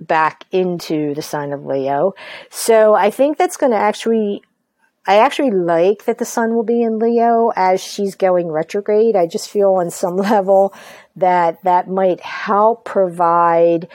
back 0.00 0.44
into 0.50 1.14
the 1.14 1.22
sign 1.22 1.52
of 1.52 1.66
Leo. 1.66 2.14
So 2.48 2.94
I 2.94 3.10
think 3.10 3.36
that's 3.36 3.56
going 3.56 3.72
to 3.72 3.78
actually 3.78 4.42
I 5.08 5.18
actually 5.18 5.52
like 5.52 6.04
that 6.06 6.18
the 6.18 6.24
sun 6.24 6.54
will 6.54 6.64
be 6.64 6.82
in 6.82 6.98
Leo 6.98 7.52
as 7.54 7.80
she's 7.80 8.16
going 8.16 8.48
retrograde. 8.48 9.14
I 9.14 9.26
just 9.26 9.48
feel 9.48 9.74
on 9.74 9.90
some 9.90 10.16
level 10.16 10.74
that 11.14 11.62
that 11.62 11.88
might 11.88 12.20
help 12.20 12.84
provide 12.84 13.88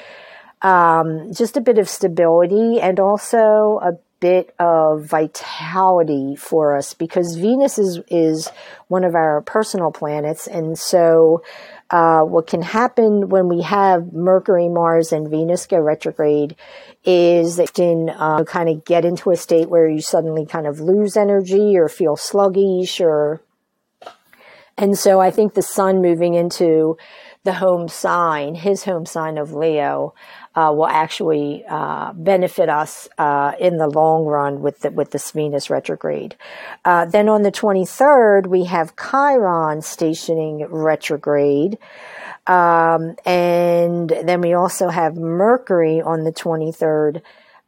um, 0.61 1.33
just 1.33 1.57
a 1.57 1.61
bit 1.61 1.77
of 1.77 1.89
stability 1.89 2.79
and 2.79 2.99
also 2.99 3.79
a 3.81 3.93
bit 4.19 4.53
of 4.59 5.03
vitality 5.03 6.35
for 6.35 6.77
us 6.77 6.93
because 6.93 7.35
Venus 7.35 7.79
is 7.79 7.99
is 8.07 8.49
one 8.87 9.03
of 9.03 9.15
our 9.15 9.41
personal 9.41 9.91
planets, 9.91 10.47
and 10.47 10.77
so 10.77 11.43
uh, 11.89 12.21
what 12.21 12.47
can 12.47 12.61
happen 12.61 13.29
when 13.29 13.49
we 13.49 13.61
have 13.63 14.13
Mercury, 14.13 14.69
Mars, 14.69 15.11
and 15.11 15.29
Venus 15.29 15.65
go 15.65 15.79
retrograde 15.79 16.55
is 17.03 17.57
that 17.57 17.77
you 17.77 18.07
can 18.07 18.09
uh, 18.09 18.43
kind 18.43 18.69
of 18.69 18.85
get 18.85 19.03
into 19.03 19.31
a 19.31 19.35
state 19.35 19.69
where 19.69 19.89
you 19.89 20.01
suddenly 20.01 20.45
kind 20.45 20.67
of 20.67 20.79
lose 20.79 21.17
energy 21.17 21.75
or 21.75 21.89
feel 21.89 22.15
sluggish 22.15 23.01
or 23.01 23.41
and 24.77 24.97
so 24.97 25.19
I 25.19 25.31
think 25.31 25.53
the 25.53 25.61
sun 25.61 26.01
moving 26.01 26.33
into 26.33 26.97
the 27.43 27.53
home 27.53 27.87
sign, 27.87 28.55
his 28.55 28.83
home 28.83 29.05
sign 29.05 29.37
of 29.37 29.53
Leo, 29.53 30.13
uh, 30.55 30.71
will 30.75 30.87
actually 30.87 31.63
uh, 31.69 32.11
benefit 32.13 32.69
us 32.69 33.07
uh, 33.17 33.53
in 33.59 33.77
the 33.77 33.87
long 33.87 34.25
run 34.25 34.61
with 34.61 34.79
the, 34.81 34.91
with 34.91 35.11
this 35.11 35.31
Venus 35.31 35.69
retrograde. 35.69 36.35
Uh, 36.83 37.05
then 37.05 37.29
on 37.29 37.43
the 37.43 37.51
23rd, 37.51 38.47
we 38.47 38.65
have 38.65 38.93
Chiron 38.95 39.81
stationing 39.81 40.65
retrograde. 40.67 41.77
Um, 42.47 43.15
and 43.25 44.09
then 44.09 44.41
we 44.41 44.53
also 44.53 44.89
have 44.89 45.15
Mercury 45.15 46.01
on 46.01 46.23
the 46.23 46.33
23rd 46.33 47.21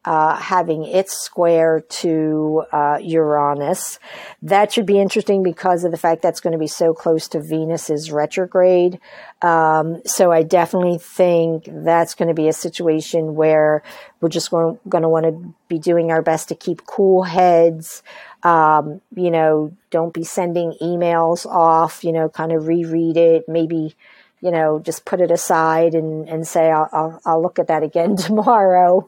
uh, 0.06 0.36
having 0.36 0.84
its 0.84 1.14
square 1.24 1.82
to 1.88 2.64
uh, 2.72 2.98
Uranus. 3.02 4.00
That 4.42 4.74
should 4.74 4.86
be 4.86 5.00
interesting 5.00 5.44
because 5.44 5.84
of 5.84 5.92
the 5.92 5.98
fact 5.98 6.22
that's 6.22 6.42
going 6.42 6.52
to 6.52 6.60
be 6.60 6.68
so 6.68 6.94
close 6.94 7.28
to 7.30 7.40
Venus's 7.40 8.12
retrograde. 8.12 9.00
Um, 9.42 10.02
so 10.06 10.32
I 10.32 10.44
definitely 10.44 10.98
think 10.98 11.66
that's 11.68 12.16
going 12.16 12.28
to 12.28 12.34
be 12.34 12.50
a 12.50 12.54
situation 12.54 13.36
where 13.36 13.82
we're 14.20 14.30
just 14.30 14.52
going, 14.52 14.78
going 14.90 15.04
to 15.04 15.10
want 15.10 15.26
to 15.26 15.54
be 15.70 15.80
doing 15.80 16.12
our 16.12 16.22
best 16.22 16.50
to 16.50 16.56
keep 16.56 16.86
cool 16.86 17.24
heads. 17.24 18.04
Um, 18.44 19.00
you 19.16 19.32
know, 19.32 19.74
don't 19.90 20.14
be 20.14 20.26
sending 20.26 20.76
emails 20.82 21.46
off, 21.46 22.04
you 22.04 22.12
know, 22.12 22.28
kind 22.28 22.52
of 22.52 22.68
reread 22.68 23.16
it, 23.16 23.46
maybe 23.48 23.96
you 24.44 24.52
know, 24.52 24.78
just 24.78 25.06
put 25.06 25.22
it 25.22 25.32
aside 25.32 25.96
and, 25.96 26.28
and 26.28 26.46
say, 26.46 26.70
I'll, 26.70 26.90
I'll, 26.92 27.22
I'll 27.26 27.42
look 27.42 27.60
at 27.60 27.68
that 27.68 27.82
again 27.82 28.16
tomorrow. 28.18 29.08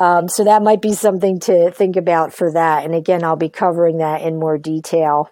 Um, 0.00 0.28
so 0.28 0.44
that 0.44 0.62
might 0.62 0.80
be 0.80 0.94
something 0.94 1.38
to 1.40 1.70
think 1.70 1.94
about 1.94 2.32
for 2.32 2.50
that. 2.52 2.84
And 2.86 2.94
again, 2.94 3.22
I'll 3.22 3.36
be 3.36 3.50
covering 3.50 3.98
that 3.98 4.22
in 4.22 4.38
more 4.38 4.56
detail. 4.56 5.30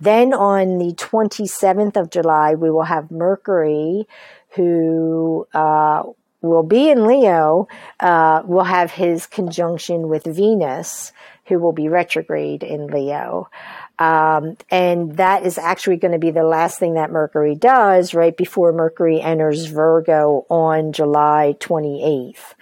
Then 0.00 0.32
on 0.32 0.78
the 0.78 0.94
27th 0.94 1.96
of 1.96 2.10
July, 2.10 2.54
we 2.54 2.70
will 2.70 2.84
have 2.84 3.10
Mercury, 3.10 4.08
who 4.56 5.46
uh, 5.52 6.04
will 6.40 6.62
be 6.62 6.88
in 6.88 7.06
Leo, 7.06 7.68
uh, 8.00 8.42
will 8.46 8.64
have 8.64 8.90
his 8.92 9.26
conjunction 9.26 10.08
with 10.08 10.24
Venus, 10.24 11.12
who 11.44 11.58
will 11.58 11.72
be 11.72 11.88
retrograde 11.88 12.62
in 12.62 12.86
Leo. 12.86 13.50
Um, 13.98 14.56
and 14.70 15.16
that 15.16 15.44
is 15.44 15.58
actually 15.58 15.96
going 15.96 16.12
to 16.12 16.18
be 16.18 16.30
the 16.30 16.42
last 16.42 16.78
thing 16.78 16.94
that 16.94 17.10
Mercury 17.10 17.54
does 17.54 18.14
right 18.14 18.36
before 18.36 18.72
Mercury 18.72 19.20
enters 19.20 19.66
Virgo 19.66 20.46
on 20.48 20.92
July 20.92 21.54
28th. 21.60 22.54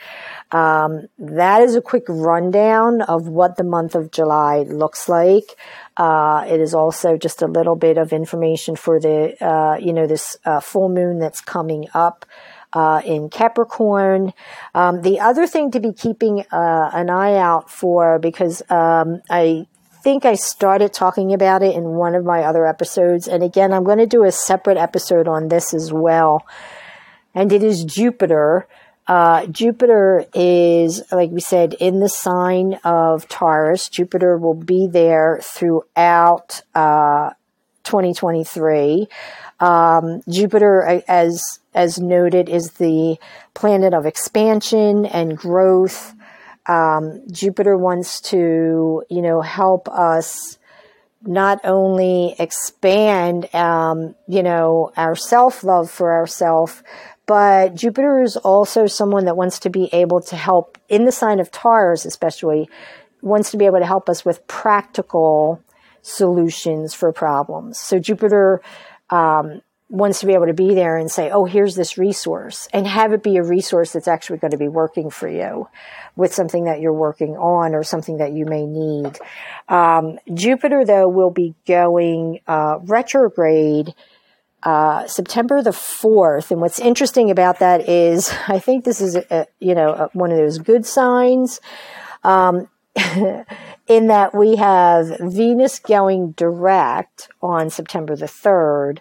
Um, 0.51 1.09
that 1.19 1.63
is 1.63 1.75
a 1.75 1.81
quick 1.81 2.05
rundown 2.09 3.03
of 3.03 3.27
what 3.27 3.57
the 3.57 3.65
month 3.65 3.95
of 3.95 4.11
July 4.11 4.63
looks 4.63 5.09
like. 5.09 5.57
Uh, 5.97 6.45
it 6.49 6.61
is 6.61 6.75
also 6.75 7.17
just 7.17 7.43
a 7.43 7.47
little 7.47 7.77
bit 7.77 7.99
of 7.99 8.13
information 8.13 8.77
for 8.77 9.01
the, 9.01 9.35
uh, 9.45 9.77
you 9.79 9.93
know, 9.93 10.07
this 10.07 10.37
uh, 10.45 10.61
full 10.61 10.89
moon 10.89 11.19
that's 11.19 11.41
coming 11.41 11.87
up. 11.95 12.25
Uh, 12.73 13.01
in 13.05 13.31
Capricorn. 13.31 14.33
Um, 14.75 15.03
the 15.03 15.21
other 15.21 15.47
thing 15.47 15.71
to 15.71 15.79
be 15.79 15.93
keeping 15.93 16.41
uh, 16.51 16.91
an 16.93 17.09
eye 17.09 17.37
out 17.37 17.71
for, 17.71 18.19
because 18.19 18.63
um, 18.69 19.23
I 19.31 19.69
think 20.03 20.25
I 20.25 20.35
started 20.35 20.93
talking 20.93 21.33
about 21.33 21.63
it 21.63 21.77
in 21.77 21.85
one 21.85 22.17
of 22.17 22.25
my 22.25 22.43
other 22.43 22.67
episodes, 22.67 23.29
and 23.29 23.45
again, 23.45 23.73
I'm 23.73 23.85
going 23.85 23.99
to 23.99 24.07
do 24.07 24.25
a 24.25 24.33
separate 24.33 24.77
episode 24.77 25.29
on 25.29 25.47
this 25.47 25.73
as 25.73 25.93
well. 25.93 26.45
And 27.33 27.53
it 27.53 27.63
is 27.63 27.85
Jupiter. 27.85 28.67
Uh, 29.07 29.47
Jupiter 29.47 30.25
is, 30.33 31.03
like 31.13 31.31
we 31.31 31.41
said, 31.41 31.75
in 31.75 32.01
the 32.01 32.09
sign 32.09 32.75
of 32.85 33.29
Taurus. 33.29 33.89
Jupiter 33.89 34.39
will 34.39 34.55
be 34.55 34.87
there 34.87 35.41
throughout 35.43 36.63
uh, 36.75 37.31
2023. 37.85 39.09
Um, 39.61 40.23
Jupiter, 40.29 41.03
as 41.07 41.61
as 41.75 41.99
noted, 41.99 42.49
is 42.49 42.73
the 42.73 43.19
planet 43.53 43.93
of 43.93 44.07
expansion 44.07 45.05
and 45.07 45.37
growth. 45.37 46.15
Um, 46.67 47.23
Jupiter 47.31 47.77
wants 47.77 48.21
to, 48.23 49.03
you 49.11 49.23
know, 49.23 49.43
help 49.43 49.89
us 49.89 50.59
not 51.27 51.61
only 51.65 52.35
expand, 52.39 53.55
um, 53.55 54.15
you 54.29 54.43
know, 54.43 54.93
our 54.97 55.15
self 55.15 55.65
love 55.65 55.91
for 55.91 56.13
ourselves, 56.13 56.83
but 57.27 57.75
Jupiter 57.75 58.23
is 58.23 58.37
also 58.37 58.87
someone 58.87 59.25
that 59.25 59.37
wants 59.37 59.59
to 59.61 59.71
be 59.71 59.89
able 59.93 60.21
to 60.23 60.37
help 60.37 60.79
in 60.89 61.05
the 61.05 61.13
sign 61.13 61.41
of 61.41 61.51
Taurus, 61.51 62.05
especially, 62.05 62.69
wants 63.23 63.51
to 63.51 63.57
be 63.57 63.65
able 63.65 63.79
to 63.79 63.87
help 63.87 64.09
us 64.09 64.25
with 64.25 64.47
practical 64.47 65.63
solutions 66.03 66.93
for 66.93 67.13
problems. 67.13 67.79
So 67.79 67.99
Jupiter 67.99 68.61
um, 69.09 69.63
wants 69.89 70.21
to 70.21 70.27
be 70.27 70.35
able 70.35 70.47
to 70.47 70.55
be 70.55 70.75
there 70.75 70.99
and 70.99 71.11
say, 71.11 71.31
oh, 71.31 71.45
here's 71.45 71.77
this 71.77 71.97
resource, 71.97 72.69
and 72.73 72.87
have 72.87 73.13
it 73.13 73.23
be 73.23 73.37
a 73.37 73.43
resource 73.43 73.93
that's 73.93 74.09
actually 74.09 74.39
going 74.39 74.51
to 74.51 74.59
be 74.59 74.69
working 74.69 75.09
for 75.09 75.29
you 75.29 75.69
with 76.17 76.35
something 76.35 76.65
that 76.65 76.81
you're 76.81 76.93
working 76.93 77.37
on 77.37 77.75
or 77.75 77.83
something 77.83 78.19
that 78.19 78.33
you 78.33 78.45
may 78.45 78.67
need. 78.67 79.19
Um, 79.69 80.19
Jupiter, 80.33 80.85
though, 80.85 81.09
will 81.09 81.31
be 81.31 81.55
going 81.67 82.41
uh, 82.47 82.79
retrograde 82.83 83.95
uh, 84.65 85.07
September 85.07 85.63
the 85.63 85.71
4th. 85.71 86.51
And 86.51 86.61
what's 86.61 86.81
interesting 86.81 87.31
about 87.31 87.59
that 87.59 87.89
is 87.89 88.33
I 88.49 88.59
think 88.59 88.85
this 88.85 89.01
is, 89.01 89.17
a, 89.17 89.47
you 89.61 89.75
know, 89.75 89.91
a, 89.91 90.11
one 90.13 90.33
of 90.33 90.39
those 90.39 90.59
good 90.59 90.87
signs. 90.87 91.61
Um, 92.23 92.69
in 93.89 94.07
that 94.07 94.33
we 94.35 94.55
have 94.55 95.19
Venus 95.21 95.81
going 95.81 96.31
direct 96.33 97.29
on 97.43 97.69
September 97.69 98.15
the 98.15 98.27
3rd, 98.27 99.01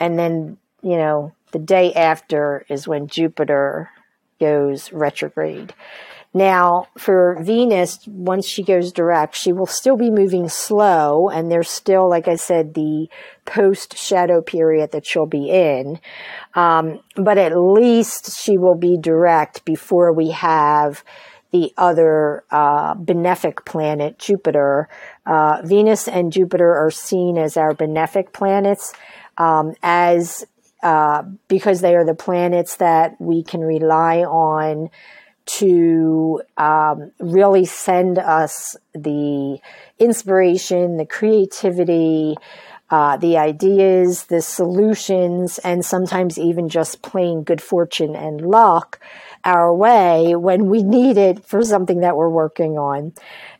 and 0.00 0.18
then, 0.18 0.56
you 0.82 0.96
know, 0.96 1.32
the 1.52 1.58
day 1.58 1.92
after 1.92 2.64
is 2.68 2.88
when 2.88 3.08
Jupiter 3.08 3.90
goes 4.40 4.92
retrograde. 4.92 5.74
Now, 6.36 6.88
for 6.98 7.38
Venus, 7.40 7.98
once 8.06 8.46
she 8.46 8.62
goes 8.62 8.92
direct, 8.92 9.34
she 9.34 9.54
will 9.54 9.64
still 9.64 9.96
be 9.96 10.10
moving 10.10 10.50
slow, 10.50 11.30
and 11.30 11.50
there's 11.50 11.70
still, 11.70 12.10
like 12.10 12.28
I 12.28 12.36
said, 12.36 12.74
the 12.74 13.08
post 13.46 13.96
shadow 13.96 14.42
period 14.42 14.92
that 14.92 15.06
she'll 15.06 15.24
be 15.24 15.48
in. 15.48 15.98
Um, 16.54 17.00
but 17.14 17.38
at 17.38 17.56
least 17.56 18.38
she 18.38 18.58
will 18.58 18.74
be 18.74 18.98
direct 18.98 19.64
before 19.64 20.12
we 20.12 20.32
have 20.32 21.02
the 21.52 21.72
other 21.78 22.44
uh, 22.50 22.94
benefic 22.96 23.64
planet, 23.64 24.18
Jupiter. 24.18 24.90
Uh, 25.24 25.62
Venus 25.64 26.06
and 26.06 26.34
Jupiter 26.34 26.74
are 26.74 26.90
seen 26.90 27.38
as 27.38 27.56
our 27.56 27.72
benefic 27.72 28.34
planets, 28.34 28.92
um, 29.38 29.72
as 29.82 30.44
uh, 30.82 31.22
because 31.48 31.80
they 31.80 31.96
are 31.96 32.04
the 32.04 32.14
planets 32.14 32.76
that 32.76 33.18
we 33.18 33.42
can 33.42 33.62
rely 33.62 34.18
on 34.18 34.90
to 35.46 36.42
um, 36.56 37.12
really 37.20 37.64
send 37.64 38.18
us 38.18 38.76
the 38.94 39.58
inspiration, 39.98 40.96
the 40.96 41.06
creativity, 41.06 42.34
uh, 42.90 43.16
the 43.16 43.36
ideas, 43.36 44.24
the 44.24 44.42
solutions, 44.42 45.58
and 45.58 45.84
sometimes 45.84 46.38
even 46.38 46.68
just 46.68 47.02
plain 47.02 47.42
good 47.42 47.60
fortune 47.60 48.14
and 48.14 48.40
luck 48.40 49.00
our 49.44 49.74
way 49.74 50.34
when 50.34 50.66
we 50.66 50.82
need 50.82 51.16
it 51.16 51.44
for 51.44 51.62
something 51.62 52.00
that 52.00 52.16
we're 52.16 52.28
working 52.28 52.78
on. 52.78 53.12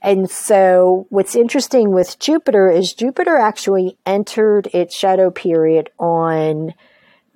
And 0.03 0.29
so 0.29 1.07
what's 1.11 1.37
interesting 1.37 1.92
with 1.92 2.18
Jupiter 2.18 2.68
is 2.68 2.92
Jupiter 2.92 3.37
actually 3.37 3.96
entered 4.05 4.68
its 4.72 4.96
shadow 4.96 5.31
period 5.31 5.90
on 5.99 6.75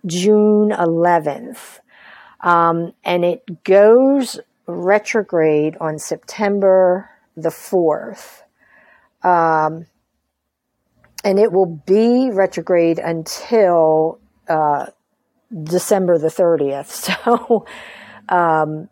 June 0.06 0.70
11th. 0.70 1.78
Um, 2.42 2.92
and 3.04 3.24
it 3.24 3.64
goes 3.64 4.40
retrograde 4.66 5.76
on 5.80 5.98
September 5.98 7.10
the 7.36 7.50
4th. 7.50 8.42
Um, 9.22 9.86
and 11.22 11.38
it 11.38 11.52
will 11.52 11.66
be 11.66 12.30
retrograde 12.30 12.98
until 12.98 14.18
uh, 14.48 14.86
December 15.62 16.18
the 16.18 16.28
30th. 16.28 17.06
So 17.26 17.66
um, 18.28 18.88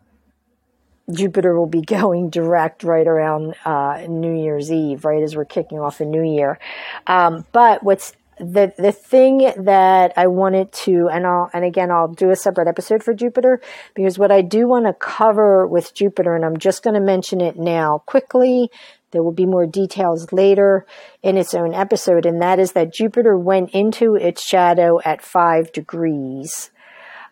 Jupiter 1.11 1.57
will 1.57 1.67
be 1.67 1.81
going 1.85 2.29
direct 2.29 2.83
right 2.83 3.07
around 3.07 3.55
uh, 3.65 4.05
New 4.07 4.35
Year's 4.35 4.71
Eve, 4.71 5.05
right 5.05 5.23
as 5.23 5.35
we're 5.35 5.45
kicking 5.45 5.79
off 5.79 5.97
the 5.97 6.05
new 6.05 6.23
year. 6.23 6.59
Um, 7.07 7.45
but 7.51 7.83
what's 7.83 8.13
the 8.39 8.73
the 8.77 8.91
thing 8.91 9.51
that 9.57 10.13
I 10.17 10.27
wanted 10.27 10.71
to, 10.71 11.09
and 11.11 11.27
I'll 11.27 11.49
and 11.53 11.65
again 11.65 11.91
I'll 11.91 12.07
do 12.07 12.29
a 12.29 12.35
separate 12.35 12.67
episode 12.67 13.03
for 13.03 13.13
Jupiter 13.13 13.61
because 13.93 14.17
what 14.17 14.31
I 14.31 14.41
do 14.41 14.67
want 14.67 14.85
to 14.85 14.93
cover 14.93 15.67
with 15.67 15.93
Jupiter, 15.93 16.35
and 16.35 16.45
I'm 16.45 16.57
just 16.57 16.83
going 16.83 16.93
to 16.93 17.01
mention 17.01 17.41
it 17.41 17.57
now 17.57 18.03
quickly. 18.05 18.71
There 19.11 19.23
will 19.23 19.31
be 19.31 19.45
more 19.45 19.65
details 19.65 20.31
later 20.31 20.85
in 21.23 21.35
its 21.35 21.53
own 21.53 21.73
episode, 21.73 22.25
and 22.25 22.41
that 22.41 22.59
is 22.59 22.73
that 22.73 22.93
Jupiter 22.93 23.37
went 23.37 23.71
into 23.71 24.15
its 24.15 24.45
shadow 24.45 24.99
at 25.03 25.21
five 25.21 25.71
degrees. 25.71 26.69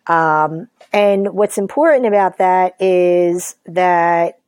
Um, 0.07 0.69
and 0.91 1.33
what's 1.33 1.57
important 1.57 2.05
about 2.05 2.37
that 2.37 2.75
is 2.81 3.55
that 3.65 4.39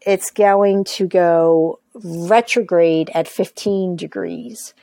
it's 0.00 0.30
going 0.30 0.84
to 0.84 1.06
go 1.06 1.80
retrograde 1.94 3.10
at 3.14 3.26
15 3.26 3.96
degrees. 3.96 4.74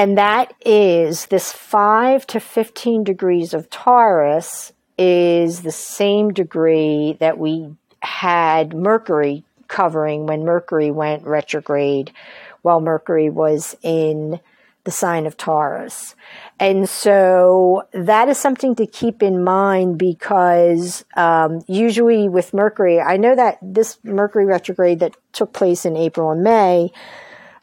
And 0.00 0.16
that 0.16 0.54
is 0.64 1.26
this 1.26 1.52
5 1.52 2.26
to 2.28 2.40
15 2.40 3.04
degrees 3.04 3.52
of 3.52 3.68
Taurus 3.68 4.72
is 4.96 5.60
the 5.60 5.70
same 5.70 6.32
degree 6.32 7.18
that 7.20 7.36
we 7.36 7.76
had 8.00 8.72
Mercury 8.74 9.44
covering 9.68 10.24
when 10.24 10.46
Mercury 10.46 10.90
went 10.90 11.26
retrograde 11.26 12.12
while 12.62 12.80
Mercury 12.80 13.28
was 13.28 13.76
in 13.82 14.40
the 14.84 14.90
sign 14.90 15.26
of 15.26 15.36
Taurus. 15.36 16.14
And 16.58 16.88
so 16.88 17.82
that 17.92 18.30
is 18.30 18.38
something 18.38 18.74
to 18.76 18.86
keep 18.86 19.22
in 19.22 19.44
mind 19.44 19.98
because 19.98 21.04
um, 21.14 21.62
usually 21.68 22.26
with 22.26 22.54
Mercury, 22.54 23.02
I 23.02 23.18
know 23.18 23.36
that 23.36 23.58
this 23.60 23.98
Mercury 24.02 24.46
retrograde 24.46 25.00
that 25.00 25.14
took 25.32 25.52
place 25.52 25.84
in 25.84 25.94
April 25.94 26.30
and 26.30 26.42
May 26.42 26.90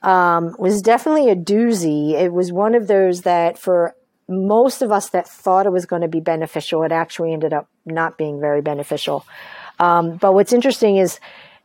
um, 0.02 0.56
was 0.60 0.82
definitely 0.82 1.30
a 1.30 1.36
doozy. 1.36 2.14
It 2.14 2.32
was 2.32 2.52
one 2.52 2.76
of 2.76 2.88
those 2.88 3.22
that 3.22 3.58
for 3.58 3.96
most 4.30 4.82
of 4.82 4.92
us 4.92 5.10
that 5.10 5.28
thought 5.28 5.66
it 5.66 5.72
was 5.72 5.86
going 5.86 6.02
to 6.02 6.08
be 6.08 6.20
beneficial, 6.20 6.84
it 6.84 6.92
actually 6.92 7.34
ended 7.34 7.54
up 7.54 7.70
not 7.86 8.18
being 8.18 8.40
very 8.40 8.62
beneficial. 8.62 9.26
Um, 9.80 10.18
but 10.18 10.34
what's 10.34 10.54
interesting 10.54 10.98
is 10.98 11.20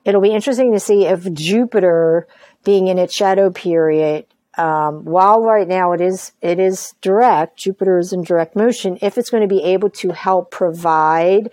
it'll 0.04 0.20
be 0.20 0.32
interesting 0.32 0.72
to 0.72 0.80
see 0.80 1.06
if 1.06 1.32
Jupiter 1.32 2.26
being 2.64 2.88
in 2.88 2.98
its 2.98 3.14
shadow 3.14 3.50
period 3.50 4.26
um, 4.58 5.04
while 5.04 5.42
right 5.42 5.66
now 5.66 5.92
it 5.92 6.00
is 6.00 6.32
it 6.42 6.58
is 6.58 6.94
direct, 7.00 7.56
Jupiter 7.56 7.98
is 7.98 8.12
in 8.12 8.22
direct 8.22 8.54
motion. 8.54 8.98
If 9.00 9.16
it's 9.16 9.30
going 9.30 9.42
to 9.42 9.54
be 9.54 9.62
able 9.62 9.90
to 9.90 10.10
help 10.10 10.50
provide 10.50 11.50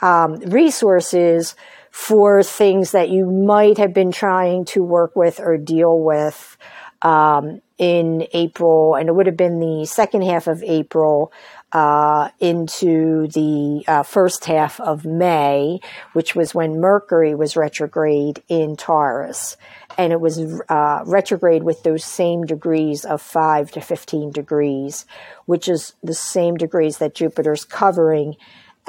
um, 0.00 0.36
resources 0.36 1.54
for 1.90 2.42
things 2.42 2.92
that 2.92 3.10
you 3.10 3.26
might 3.26 3.78
have 3.78 3.92
been 3.92 4.12
trying 4.12 4.64
to 4.64 4.82
work 4.82 5.16
with 5.16 5.40
or 5.40 5.56
deal 5.56 5.98
with 5.98 6.56
um, 7.02 7.62
in 7.78 8.26
April, 8.32 8.94
and 8.94 9.08
it 9.08 9.12
would 9.12 9.26
have 9.26 9.36
been 9.36 9.58
the 9.58 9.86
second 9.86 10.22
half 10.22 10.46
of 10.46 10.62
April 10.62 11.32
uh, 11.72 12.28
into 12.40 13.28
the 13.28 13.84
uh, 13.86 14.02
first 14.02 14.44
half 14.44 14.80
of 14.80 15.04
May, 15.04 15.80
which 16.12 16.34
was 16.34 16.54
when 16.54 16.80
Mercury 16.80 17.34
was 17.34 17.56
retrograde 17.56 18.42
in 18.48 18.76
Taurus. 18.76 19.56
And 19.96 20.12
it 20.12 20.20
was 20.20 20.40
uh, 20.68 21.02
retrograde 21.06 21.62
with 21.62 21.82
those 21.82 22.04
same 22.04 22.44
degrees 22.44 23.04
of 23.04 23.22
5 23.22 23.70
to 23.72 23.80
15 23.80 24.30
degrees, 24.30 25.06
which 25.46 25.68
is 25.68 25.94
the 26.02 26.14
same 26.14 26.56
degrees 26.56 26.98
that 26.98 27.14
Jupiter's 27.14 27.64
covering 27.64 28.36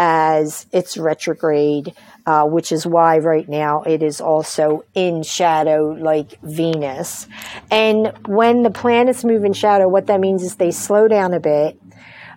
as 0.04 0.66
its 0.72 0.98
retrograde, 0.98 1.94
uh, 2.26 2.44
which 2.46 2.72
is 2.72 2.88
why 2.88 3.20
right 3.20 3.48
now 3.48 3.84
it 3.84 4.02
is 4.02 4.20
also 4.20 4.84
in 4.96 5.22
shadow 5.22 5.96
like 6.00 6.42
Venus. 6.42 7.28
And 7.70 8.12
when 8.26 8.64
the 8.64 8.72
planets 8.72 9.24
move 9.24 9.44
in 9.44 9.54
shadow, 9.54 9.88
what 9.88 10.08
that 10.08 10.20
means 10.20 10.42
is 10.42 10.56
they 10.56 10.72
slow 10.72 11.08
down 11.08 11.36
a 11.36 11.40
bit 11.40 11.80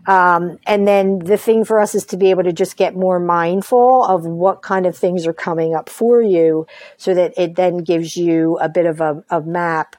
um, 0.07 0.59
and 0.67 0.87
then 0.87 1.21
the 1.21 1.39
thing 1.39 1.65
for 1.65 1.81
us 1.81 1.95
is 1.95 2.05
to 2.07 2.17
be 2.17 2.31
able 2.31 2.43
to 2.43 2.53
just 2.53 2.77
get 2.77 2.95
more 2.95 3.19
mindful 3.19 4.05
of 4.05 4.27
what 4.27 4.61
kind 4.61 4.85
of 4.85 4.97
things 4.97 5.27
are 5.27 5.33
coming 5.33 5.75
up 5.75 5.89
for 5.89 6.21
you 6.21 6.67
so 6.99 7.15
that 7.15 7.33
it 7.39 7.57
then 7.57 7.79
gives 7.79 8.17
you 8.17 8.59
a 8.59 8.69
bit 8.69 8.85
of 8.87 9.01
a, 9.01 9.25
a 9.31 9.41
map 9.41 9.97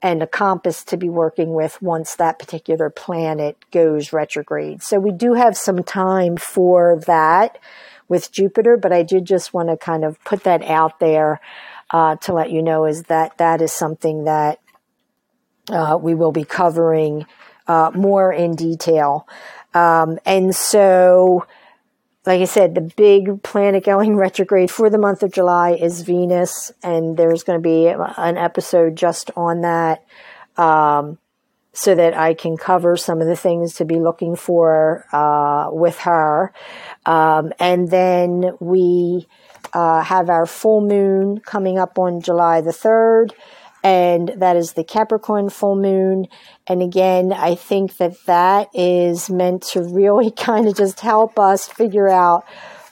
and 0.00 0.22
a 0.22 0.26
compass 0.26 0.84
to 0.84 0.96
be 0.96 1.08
working 1.08 1.52
with 1.52 1.80
once 1.82 2.14
that 2.16 2.38
particular 2.38 2.88
planet 2.88 3.56
goes 3.72 4.12
retrograde. 4.12 4.82
So 4.82 5.00
we 5.00 5.10
do 5.10 5.34
have 5.34 5.56
some 5.56 5.82
time 5.82 6.36
for 6.36 7.00
that 7.06 7.58
with 8.08 8.30
Jupiter, 8.30 8.76
but 8.76 8.92
I 8.92 9.02
did 9.02 9.24
just 9.24 9.52
want 9.52 9.68
to 9.68 9.76
kind 9.76 10.04
of 10.04 10.22
put 10.24 10.44
that 10.44 10.62
out 10.62 11.00
there 11.00 11.40
uh, 11.90 12.16
to 12.16 12.32
let 12.32 12.50
you 12.50 12.62
know 12.62 12.84
is 12.84 13.04
that 13.04 13.38
that 13.38 13.60
is 13.60 13.72
something 13.72 14.24
that 14.24 14.60
uh, 15.70 15.98
we 16.00 16.14
will 16.14 16.32
be 16.32 16.44
covering 16.44 17.26
uh, 17.66 17.90
more 17.94 18.32
in 18.32 18.54
detail. 18.54 19.28
Um, 19.74 20.18
and 20.24 20.54
so, 20.54 21.46
like 22.26 22.40
I 22.40 22.44
said, 22.44 22.74
the 22.74 22.92
big 22.96 23.42
planet 23.42 23.84
going 23.84 24.16
retrograde 24.16 24.70
for 24.70 24.90
the 24.90 24.98
month 24.98 25.22
of 25.22 25.32
July 25.32 25.72
is 25.72 26.02
Venus, 26.02 26.72
and 26.82 27.16
there's 27.16 27.42
going 27.42 27.58
to 27.58 27.62
be 27.62 27.86
an 27.88 28.36
episode 28.36 28.96
just 28.96 29.30
on 29.36 29.62
that. 29.62 30.04
Um, 30.56 31.18
so 31.72 31.94
that 31.94 32.16
I 32.16 32.34
can 32.34 32.56
cover 32.56 32.96
some 32.96 33.20
of 33.20 33.28
the 33.28 33.36
things 33.36 33.74
to 33.74 33.84
be 33.84 34.00
looking 34.00 34.34
for 34.34 35.06
uh, 35.12 35.68
with 35.70 35.98
her. 35.98 36.52
Um, 37.06 37.52
and 37.60 37.88
then 37.88 38.56
we 38.58 39.28
uh, 39.72 40.02
have 40.02 40.28
our 40.28 40.44
full 40.44 40.80
moon 40.80 41.38
coming 41.38 41.78
up 41.78 41.96
on 41.96 42.20
July 42.20 42.62
the 42.62 42.72
3rd 42.72 43.30
and 43.82 44.28
that 44.36 44.56
is 44.56 44.72
the 44.72 44.84
Capricorn 44.84 45.50
full 45.50 45.76
moon. 45.76 46.26
And 46.66 46.82
again, 46.82 47.32
I 47.32 47.54
think 47.54 47.96
that 47.98 48.14
that 48.26 48.68
is 48.74 49.30
meant 49.30 49.62
to 49.72 49.82
really 49.82 50.30
kind 50.36 50.66
of 50.66 50.76
just 50.76 51.00
help 51.00 51.38
us 51.38 51.68
figure 51.68 52.08
out 52.08 52.44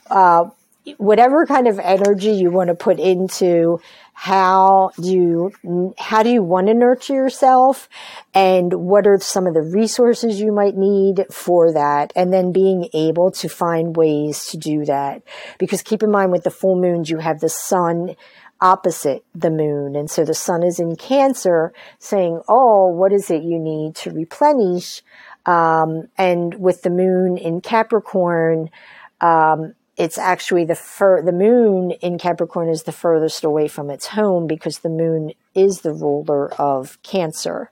uh, 0.09 0.49
whatever 0.97 1.45
kind 1.45 1.67
of 1.67 1.79
energy 1.79 2.31
you 2.31 2.49
want 2.49 2.69
to 2.69 2.75
put 2.75 2.99
into 2.99 3.79
how 4.19 4.89
do 4.99 5.11
you 5.13 5.93
how 5.99 6.23
do 6.23 6.29
you 6.31 6.41
want 6.41 6.67
to 6.67 6.73
nurture 6.73 7.13
yourself? 7.13 7.87
And 8.33 8.73
what 8.73 9.05
are 9.05 9.19
some 9.19 9.45
of 9.45 9.53
the 9.53 9.61
resources 9.61 10.41
you 10.41 10.51
might 10.51 10.75
need 10.75 11.25
for 11.29 11.71
that? 11.73 12.13
And 12.15 12.33
then 12.33 12.51
being 12.51 12.89
able 12.93 13.29
to 13.33 13.47
find 13.47 13.95
ways 13.95 14.47
to 14.47 14.57
do 14.57 14.85
that. 14.85 15.21
Because 15.59 15.83
keep 15.83 16.01
in 16.01 16.09
mind 16.09 16.31
with 16.31 16.43
the 16.43 16.49
full 16.49 16.81
moons 16.81 17.11
you 17.11 17.19
have 17.19 17.41
the 17.41 17.49
sun 17.49 18.15
opposite 18.61 19.23
the 19.35 19.51
moon. 19.51 19.95
And 19.95 20.09
so 20.09 20.25
the 20.25 20.33
sun 20.33 20.63
is 20.63 20.79
in 20.79 20.95
Cancer 20.95 21.73
saying, 21.99 22.41
Oh, 22.47 22.87
what 22.87 23.13
is 23.13 23.29
it 23.29 23.43
you 23.43 23.59
need 23.59 23.95
to 23.97 24.11
replenish? 24.11 25.01
Um, 25.45 26.09
and 26.17 26.55
with 26.55 26.81
the 26.81 26.89
moon 26.89 27.37
in 27.37 27.61
Capricorn, 27.61 28.69
um, 29.21 29.73
it's 29.95 30.17
actually 30.17 30.65
the 30.65 30.75
fur, 30.75 31.23
the 31.23 31.31
moon 31.31 31.91
in 31.91 32.19
Capricorn 32.19 32.69
is 32.69 32.83
the 32.83 32.91
furthest 32.91 33.43
away 33.43 33.67
from 33.67 33.89
its 33.89 34.07
home 34.07 34.45
because 34.45 34.79
the 34.79 34.89
moon 34.89 35.31
is 35.55 35.81
the 35.81 35.93
ruler 35.93 36.53
of 36.53 37.01
Cancer. 37.01 37.71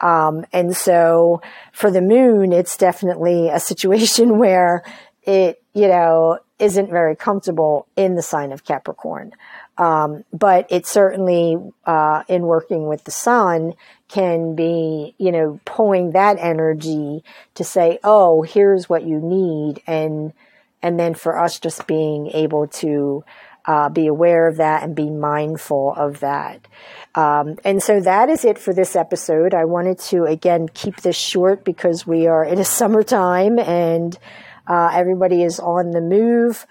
Um, 0.00 0.46
and 0.52 0.74
so 0.74 1.42
for 1.72 1.90
the 1.90 2.00
moon, 2.00 2.52
it's 2.52 2.76
definitely 2.76 3.48
a 3.48 3.60
situation 3.60 4.38
where 4.38 4.82
it, 5.24 5.62
you 5.74 5.88
know, 5.88 6.38
isn't 6.58 6.90
very 6.90 7.16
comfortable 7.16 7.86
in 7.96 8.14
the 8.14 8.22
sign 8.22 8.52
of 8.52 8.64
Capricorn. 8.64 9.32
Um, 9.80 10.24
but 10.30 10.66
it 10.70 10.86
certainly, 10.86 11.56
uh, 11.86 12.22
in 12.28 12.42
working 12.42 12.86
with 12.86 13.04
the 13.04 13.10
sun, 13.10 13.72
can 14.08 14.54
be, 14.54 15.14
you 15.16 15.32
know, 15.32 15.58
pulling 15.64 16.10
that 16.10 16.36
energy 16.38 17.24
to 17.54 17.64
say, 17.64 17.98
oh, 18.04 18.42
here's 18.42 18.90
what 18.90 19.04
you 19.04 19.18
need. 19.18 19.80
And, 19.86 20.34
and 20.82 21.00
then 21.00 21.14
for 21.14 21.38
us 21.38 21.58
just 21.58 21.86
being 21.86 22.26
able 22.28 22.66
to, 22.66 23.24
uh, 23.64 23.88
be 23.88 24.06
aware 24.06 24.48
of 24.48 24.56
that 24.56 24.82
and 24.82 24.94
be 24.94 25.08
mindful 25.08 25.94
of 25.96 26.20
that. 26.20 26.66
Um, 27.14 27.56
and 27.64 27.82
so 27.82 28.00
that 28.00 28.28
is 28.28 28.44
it 28.44 28.58
for 28.58 28.74
this 28.74 28.96
episode. 28.96 29.54
I 29.54 29.64
wanted 29.64 29.98
to 30.10 30.24
again 30.24 30.68
keep 30.72 30.96
this 30.96 31.16
short 31.16 31.64
because 31.64 32.06
we 32.06 32.26
are 32.26 32.44
in 32.44 32.58
a 32.58 32.64
summertime 32.78 33.58
and 33.58 34.18
uh, 34.66 34.90
everybody 34.92 35.42
is 35.42 35.58
on 35.58 35.90
the 35.90 36.00
move, 36.00 36.66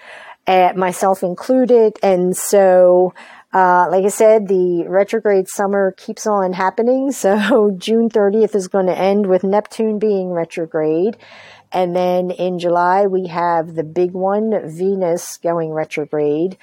uh, 0.49 0.73
myself 0.75 1.21
included. 1.21 1.99
And 2.01 2.35
so, 2.35 3.13
uh, 3.53 3.87
like 3.91 4.03
I 4.03 4.09
said, 4.09 4.47
the 4.47 4.85
retrograde 4.87 5.47
summer 5.47 5.91
keeps 5.91 6.25
on 6.25 6.53
happening. 6.53 7.11
So 7.19 7.71
June 7.77 8.09
30th 8.09 8.55
is 8.55 8.67
going 8.67 8.87
to 8.87 8.97
end 8.97 9.27
with 9.27 9.43
Neptune 9.43 9.99
being 9.99 10.31
retrograde. 10.31 11.17
And 11.71 11.95
then 11.95 12.31
in 12.31 12.57
July, 12.57 13.05
we 13.05 13.27
have 13.27 13.75
the 13.75 13.83
big 13.83 14.11
one, 14.11 14.51
Venus 14.75 15.37
going 15.37 15.69
retrograde. 15.69 16.57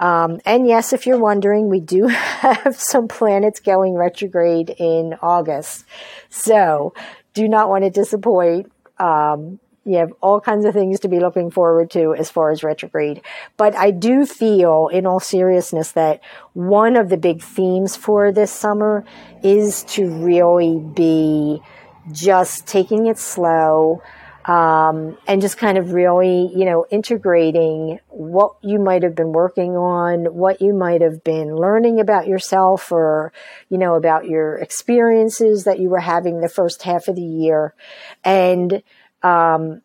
Um, 0.00 0.40
and 0.44 0.66
yes, 0.66 0.92
if 0.92 1.06
you're 1.06 1.18
wondering, 1.18 1.68
we 1.68 1.78
do 1.78 2.06
have 2.08 2.74
some 2.74 3.06
planets 3.06 3.60
going 3.60 3.94
retrograde 3.94 4.74
in 4.78 5.14
August. 5.22 5.84
So 6.28 6.92
do 7.34 7.46
not 7.46 7.68
want 7.68 7.84
to 7.84 7.90
disappoint. 7.90 8.72
Um, 8.98 9.60
you 9.84 9.96
have 9.96 10.12
all 10.20 10.40
kinds 10.40 10.64
of 10.64 10.74
things 10.74 11.00
to 11.00 11.08
be 11.08 11.18
looking 11.18 11.50
forward 11.50 11.90
to 11.90 12.14
as 12.14 12.30
far 12.30 12.50
as 12.50 12.62
retrograde. 12.62 13.22
But 13.56 13.74
I 13.74 13.90
do 13.90 14.26
feel, 14.26 14.88
in 14.88 15.06
all 15.06 15.20
seriousness, 15.20 15.92
that 15.92 16.20
one 16.52 16.96
of 16.96 17.08
the 17.08 17.16
big 17.16 17.42
themes 17.42 17.96
for 17.96 18.30
this 18.30 18.50
summer 18.50 19.04
is 19.42 19.84
to 19.84 20.08
really 20.08 20.78
be 20.78 21.62
just 22.12 22.66
taking 22.66 23.06
it 23.06 23.18
slow, 23.18 24.02
um, 24.44 25.18
and 25.26 25.42
just 25.42 25.58
kind 25.58 25.76
of 25.76 25.92
really, 25.92 26.50
you 26.56 26.64
know, 26.64 26.86
integrating 26.90 28.00
what 28.08 28.54
you 28.62 28.78
might 28.78 29.02
have 29.02 29.14
been 29.14 29.32
working 29.32 29.76
on, 29.76 30.24
what 30.34 30.62
you 30.62 30.72
might 30.72 31.02
have 31.02 31.22
been 31.22 31.54
learning 31.54 32.00
about 32.00 32.26
yourself 32.26 32.90
or, 32.90 33.30
you 33.68 33.76
know, 33.76 33.94
about 33.94 34.24
your 34.24 34.56
experiences 34.56 35.64
that 35.64 35.78
you 35.78 35.90
were 35.90 36.00
having 36.00 36.40
the 36.40 36.48
first 36.48 36.82
half 36.84 37.08
of 37.08 37.16
the 37.16 37.20
year. 37.20 37.74
And, 38.24 38.82
um, 39.22 39.82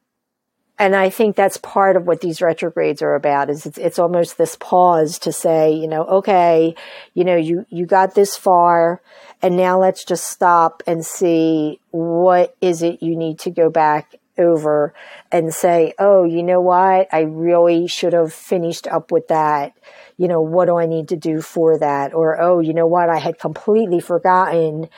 and 0.80 0.96
I 0.96 1.10
think 1.10 1.36
that's 1.36 1.58
part 1.58 1.96
of 1.96 2.08
what 2.08 2.22
these 2.22 2.42
retrogrades 2.42 3.02
are 3.02 3.14
about 3.14 3.50
is 3.50 3.66
it's, 3.66 3.78
it's 3.78 4.00
almost 4.00 4.38
this 4.38 4.58
pause 4.60 5.20
to 5.20 5.32
say, 5.32 5.72
you 5.72 5.88
know, 5.88 6.04
okay, 6.06 6.76
you 7.14 7.24
know, 7.24 7.36
you, 7.36 7.66
you 7.70 7.86
got 7.86 8.16
this 8.16 8.36
far 8.36 9.02
and 9.42 9.56
now 9.56 9.80
let's 9.80 10.04
just 10.04 10.28
stop 10.28 10.82
and 10.88 11.06
see 11.06 11.80
what 11.92 12.56
is 12.60 12.82
it 12.82 13.04
you 13.04 13.16
need 13.16 13.40
to 13.40 13.52
go 13.52 13.70
back 13.70 14.16
over 14.38 14.94
and 15.32 15.54
say, 15.54 15.94
oh, 16.00 16.24
you 16.24 16.42
know 16.42 16.60
what? 16.60 17.08
I 17.14 17.22
really 17.22 17.88
should 17.88 18.14
have 18.14 18.34
finished 18.34 18.88
up 18.88 19.12
with 19.12 19.28
that. 19.28 19.74
You 20.18 20.28
know, 20.28 20.42
what 20.42 20.66
do 20.66 20.78
I 20.78 20.88
need 20.88 21.10
to 21.10 21.16
do 21.16 21.42
for 21.42 21.78
that? 21.78 22.14
Or, 22.14 22.42
oh, 22.42 22.60
you 22.60 22.74
know 22.74 22.88
what? 22.88 23.10
I 23.10 23.20
had 23.20 23.38
completely 23.38 24.00
forgotten 24.00 24.90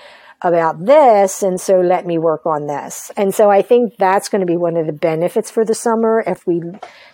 about 0.42 0.86
this. 0.86 1.42
And 1.42 1.60
so 1.60 1.80
let 1.80 2.06
me 2.06 2.18
work 2.18 2.46
on 2.46 2.68
this. 2.68 3.12
And 3.18 3.34
so 3.34 3.50
I 3.50 3.62
think 3.62 3.98
that's 3.98 4.30
going 4.30 4.42
to 4.42 4.46
be 4.46 4.58
one 4.58 4.78
of 4.78 4.86
the 4.86 4.94
benefits 4.94 5.50
for 5.50 5.66
the 5.66 5.74
summer 5.74 6.24
if 6.26 6.46
we, 6.46 6.62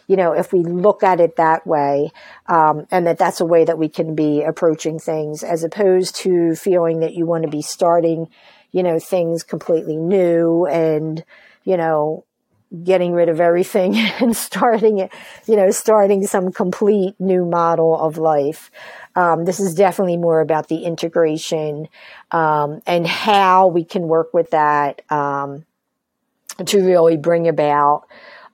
you 0.08 0.16
know, 0.16 0.34
if 0.34 0.52
we 0.52 0.64
look 0.64 1.04
at 1.04 1.20
it 1.20 1.36
that 1.38 1.66
way, 1.66 2.12
um, 2.48 2.88
and 2.92 3.08
that 3.08 3.18
that's 3.18 3.40
a 3.40 3.46
way 3.46 3.64
that 3.64 3.78
we 3.78 3.90
can 3.90 4.16
be 4.16 4.44
approaching 4.44 5.00
things 5.00 5.44
as 5.44 5.64
opposed 5.64 6.16
to 6.18 6.56
feeling 6.56 7.00
that 7.00 7.14
you 7.14 7.26
want 7.26 7.44
to 7.44 7.50
be 7.50 7.62
starting, 7.62 8.28
you 8.72 8.84
know, 8.84 9.00
things 9.00 9.44
completely 9.44 9.98
new 9.98 10.66
and, 10.66 11.24
you 11.64 11.78
know, 11.78 12.26
getting 12.84 13.14
rid 13.14 13.30
of 13.30 13.40
everything 13.40 13.96
and 14.20 14.36
starting 14.36 15.00
it, 15.00 15.12
you 15.46 15.56
know, 15.56 15.72
starting 15.72 16.26
some 16.26 16.52
complete 16.52 17.16
new 17.20 17.46
model 17.46 18.00
of 18.00 18.18
life. 18.18 18.72
Um, 19.16 19.46
this 19.46 19.60
is 19.60 19.76
definitely 19.76 20.18
more 20.18 20.40
about 20.40 20.70
the 20.70 20.84
integration 20.86 21.90
um, 22.32 22.82
and 22.88 23.06
how 23.06 23.68
we 23.68 23.84
can 23.84 24.04
work 24.04 24.34
with 24.34 24.52
that 24.52 25.02
um, 25.12 25.66
to 26.66 26.82
really 26.82 27.18
bring 27.18 27.48
about 27.48 28.06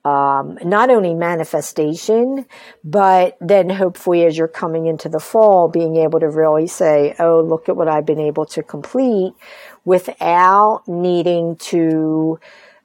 um, 0.07 0.57
not 0.63 0.89
only 0.89 1.13
manifestation, 1.13 2.45
but 2.83 3.37
then 3.41 3.69
hopefully 3.69 4.23
as 4.25 4.37
you're 4.37 4.47
coming 4.47 4.85
into 4.85 5.09
the 5.09 5.19
fall, 5.19 5.67
being 5.67 5.97
able 5.97 6.21
to 6.21 6.29
really 6.29 6.65
say, 6.65 7.13
oh, 7.19 7.41
look 7.41 7.67
at 7.67 7.75
what 7.75 7.89
I've 7.89 8.05
been 8.05 8.19
able 8.19 8.45
to 8.47 8.63
complete 8.63 9.33
without 9.83 10.83
needing 10.87 11.57
to 11.57 12.39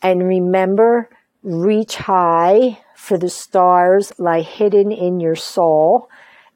And 0.00 0.26
remember, 0.26 1.10
reach 1.42 1.96
high, 1.96 2.78
for 2.94 3.16
the 3.16 3.30
stars 3.30 4.12
lie 4.18 4.42
hidden 4.42 4.92
in 4.92 5.20
your 5.20 5.34
soul. 5.34 6.08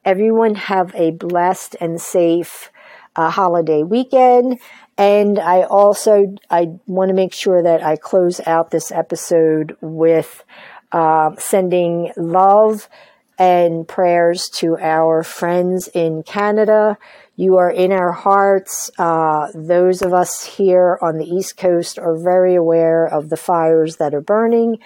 Everyone 0.04 0.54
have 0.54 0.94
a 0.94 1.10
blessed 1.10 1.74
and 1.80 2.00
safe 2.00 2.70
uh, 3.16 3.30
holiday 3.30 3.82
weekend. 3.82 4.60
And 4.98 5.38
I 5.38 5.62
also, 5.62 6.36
I 6.50 6.68
want 6.86 7.08
to 7.08 7.14
make 7.14 7.32
sure 7.32 7.62
that 7.62 7.82
I 7.82 7.96
close 7.96 8.40
out 8.46 8.70
this 8.70 8.92
episode 8.92 9.76
with 9.80 10.44
uh, 10.92 11.34
sending 11.38 12.12
love 12.16 12.88
and 13.38 13.88
prayers 13.88 14.48
to 14.54 14.76
our 14.78 15.22
friends 15.24 15.88
in 15.88 16.22
Canada. 16.22 16.98
You 17.36 17.56
are 17.56 17.70
in 17.70 17.90
our 17.90 18.12
hearts. 18.12 18.90
Uh, 18.96 19.48
those 19.54 20.02
of 20.02 20.12
us 20.12 20.44
here 20.44 20.98
on 21.02 21.18
the 21.18 21.26
East 21.26 21.56
Coast 21.56 21.98
are 21.98 22.16
very 22.16 22.54
aware 22.54 23.06
of 23.06 23.28
the 23.28 23.36
fires 23.36 23.96
that 23.96 24.14
are 24.14 24.20
burning 24.20 24.78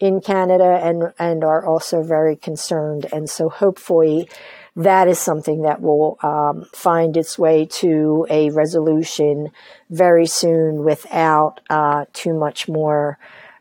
in 0.00 0.20
Canada 0.20 0.80
and, 0.82 1.12
and 1.18 1.42
are 1.42 1.64
also 1.64 2.02
very 2.02 2.36
concerned. 2.36 3.06
And 3.12 3.30
so 3.30 3.48
hopefully 3.48 4.28
that 4.76 5.08
is 5.08 5.18
something 5.18 5.62
that 5.62 5.80
will 5.80 6.18
um, 6.22 6.66
find 6.74 7.16
its 7.16 7.38
way 7.38 7.64
to 7.66 8.26
a 8.28 8.50
resolution 8.50 9.50
very 9.88 10.26
soon 10.26 10.84
without 10.84 11.60
uh, 11.70 12.04
too 12.12 12.34
much 12.34 12.68
more 12.68 13.18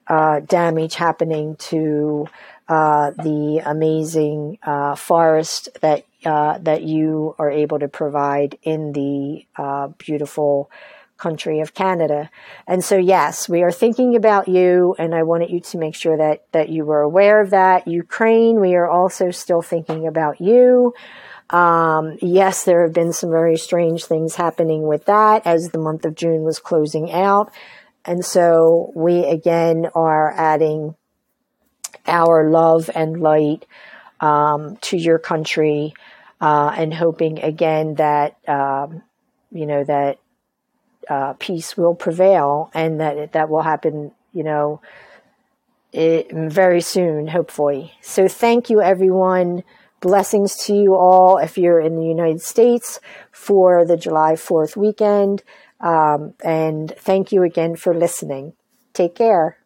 uh, 0.07 0.41
damage 0.41 0.95
happening 0.95 1.55
to 1.57 2.27
uh, 2.67 3.11
the 3.11 3.61
amazing 3.65 4.57
uh, 4.63 4.95
forest 4.95 5.69
that 5.81 6.05
uh, 6.25 6.57
that 6.59 6.83
you 6.83 7.35
are 7.39 7.51
able 7.51 7.79
to 7.79 7.87
provide 7.87 8.57
in 8.63 8.91
the 8.93 9.45
uh, 9.55 9.87
beautiful 9.97 10.69
country 11.17 11.61
of 11.61 11.73
Canada. 11.73 12.29
And 12.67 12.83
so, 12.83 12.97
yes, 12.97 13.47
we 13.47 13.63
are 13.63 13.71
thinking 13.71 14.15
about 14.15 14.47
you, 14.47 14.95
and 14.99 15.15
I 15.15 15.23
wanted 15.23 15.49
you 15.51 15.61
to 15.61 15.77
make 15.77 15.95
sure 15.95 16.17
that 16.17 16.45
that 16.51 16.69
you 16.69 16.85
were 16.85 17.01
aware 17.01 17.41
of 17.41 17.51
that. 17.51 17.87
Ukraine, 17.87 18.59
we 18.59 18.75
are 18.75 18.89
also 18.89 19.31
still 19.31 19.61
thinking 19.61 20.07
about 20.07 20.41
you. 20.41 20.93
Um, 21.49 22.17
yes, 22.21 22.63
there 22.63 22.83
have 22.83 22.93
been 22.93 23.13
some 23.13 23.29
very 23.29 23.57
strange 23.57 24.05
things 24.05 24.35
happening 24.35 24.87
with 24.87 25.05
that 25.05 25.45
as 25.45 25.69
the 25.69 25.77
month 25.77 26.03
of 26.05 26.15
June 26.15 26.43
was 26.43 26.59
closing 26.59 27.11
out. 27.11 27.53
And 28.05 28.25
so 28.25 28.91
we 28.95 29.23
again 29.25 29.87
are 29.95 30.33
adding 30.35 30.95
our 32.05 32.49
love 32.49 32.89
and 32.93 33.21
light 33.21 33.65
um, 34.19 34.77
to 34.81 34.97
your 34.97 35.19
country 35.19 35.93
uh, 36.43 36.73
and 36.75 36.93
hoping 36.93 37.39
again 37.39 37.95
that, 37.95 38.37
um, 38.49 39.01
you 39.49 39.65
know, 39.65 39.81
that 39.85 40.19
uh, 41.09 41.31
peace 41.39 41.77
will 41.77 41.95
prevail 41.95 42.69
and 42.73 42.99
that 42.99 43.31
that 43.31 43.47
will 43.47 43.61
happen, 43.61 44.11
you 44.33 44.43
know, 44.43 44.81
it, 45.93 46.29
very 46.33 46.81
soon, 46.81 47.27
hopefully. 47.27 47.93
So 48.01 48.27
thank 48.27 48.69
you, 48.69 48.81
everyone. 48.81 49.63
Blessings 50.01 50.57
to 50.65 50.75
you 50.75 50.95
all 50.95 51.37
if 51.37 51.57
you're 51.57 51.79
in 51.79 51.95
the 51.95 52.05
United 52.05 52.41
States 52.41 52.99
for 53.31 53.85
the 53.85 53.95
July 53.95 54.33
4th 54.33 54.75
weekend. 54.75 55.43
Um, 55.79 56.33
and 56.43 56.93
thank 56.97 57.31
you 57.31 57.43
again 57.43 57.77
for 57.77 57.93
listening. 57.93 58.51
Take 58.93 59.15
care. 59.15 59.62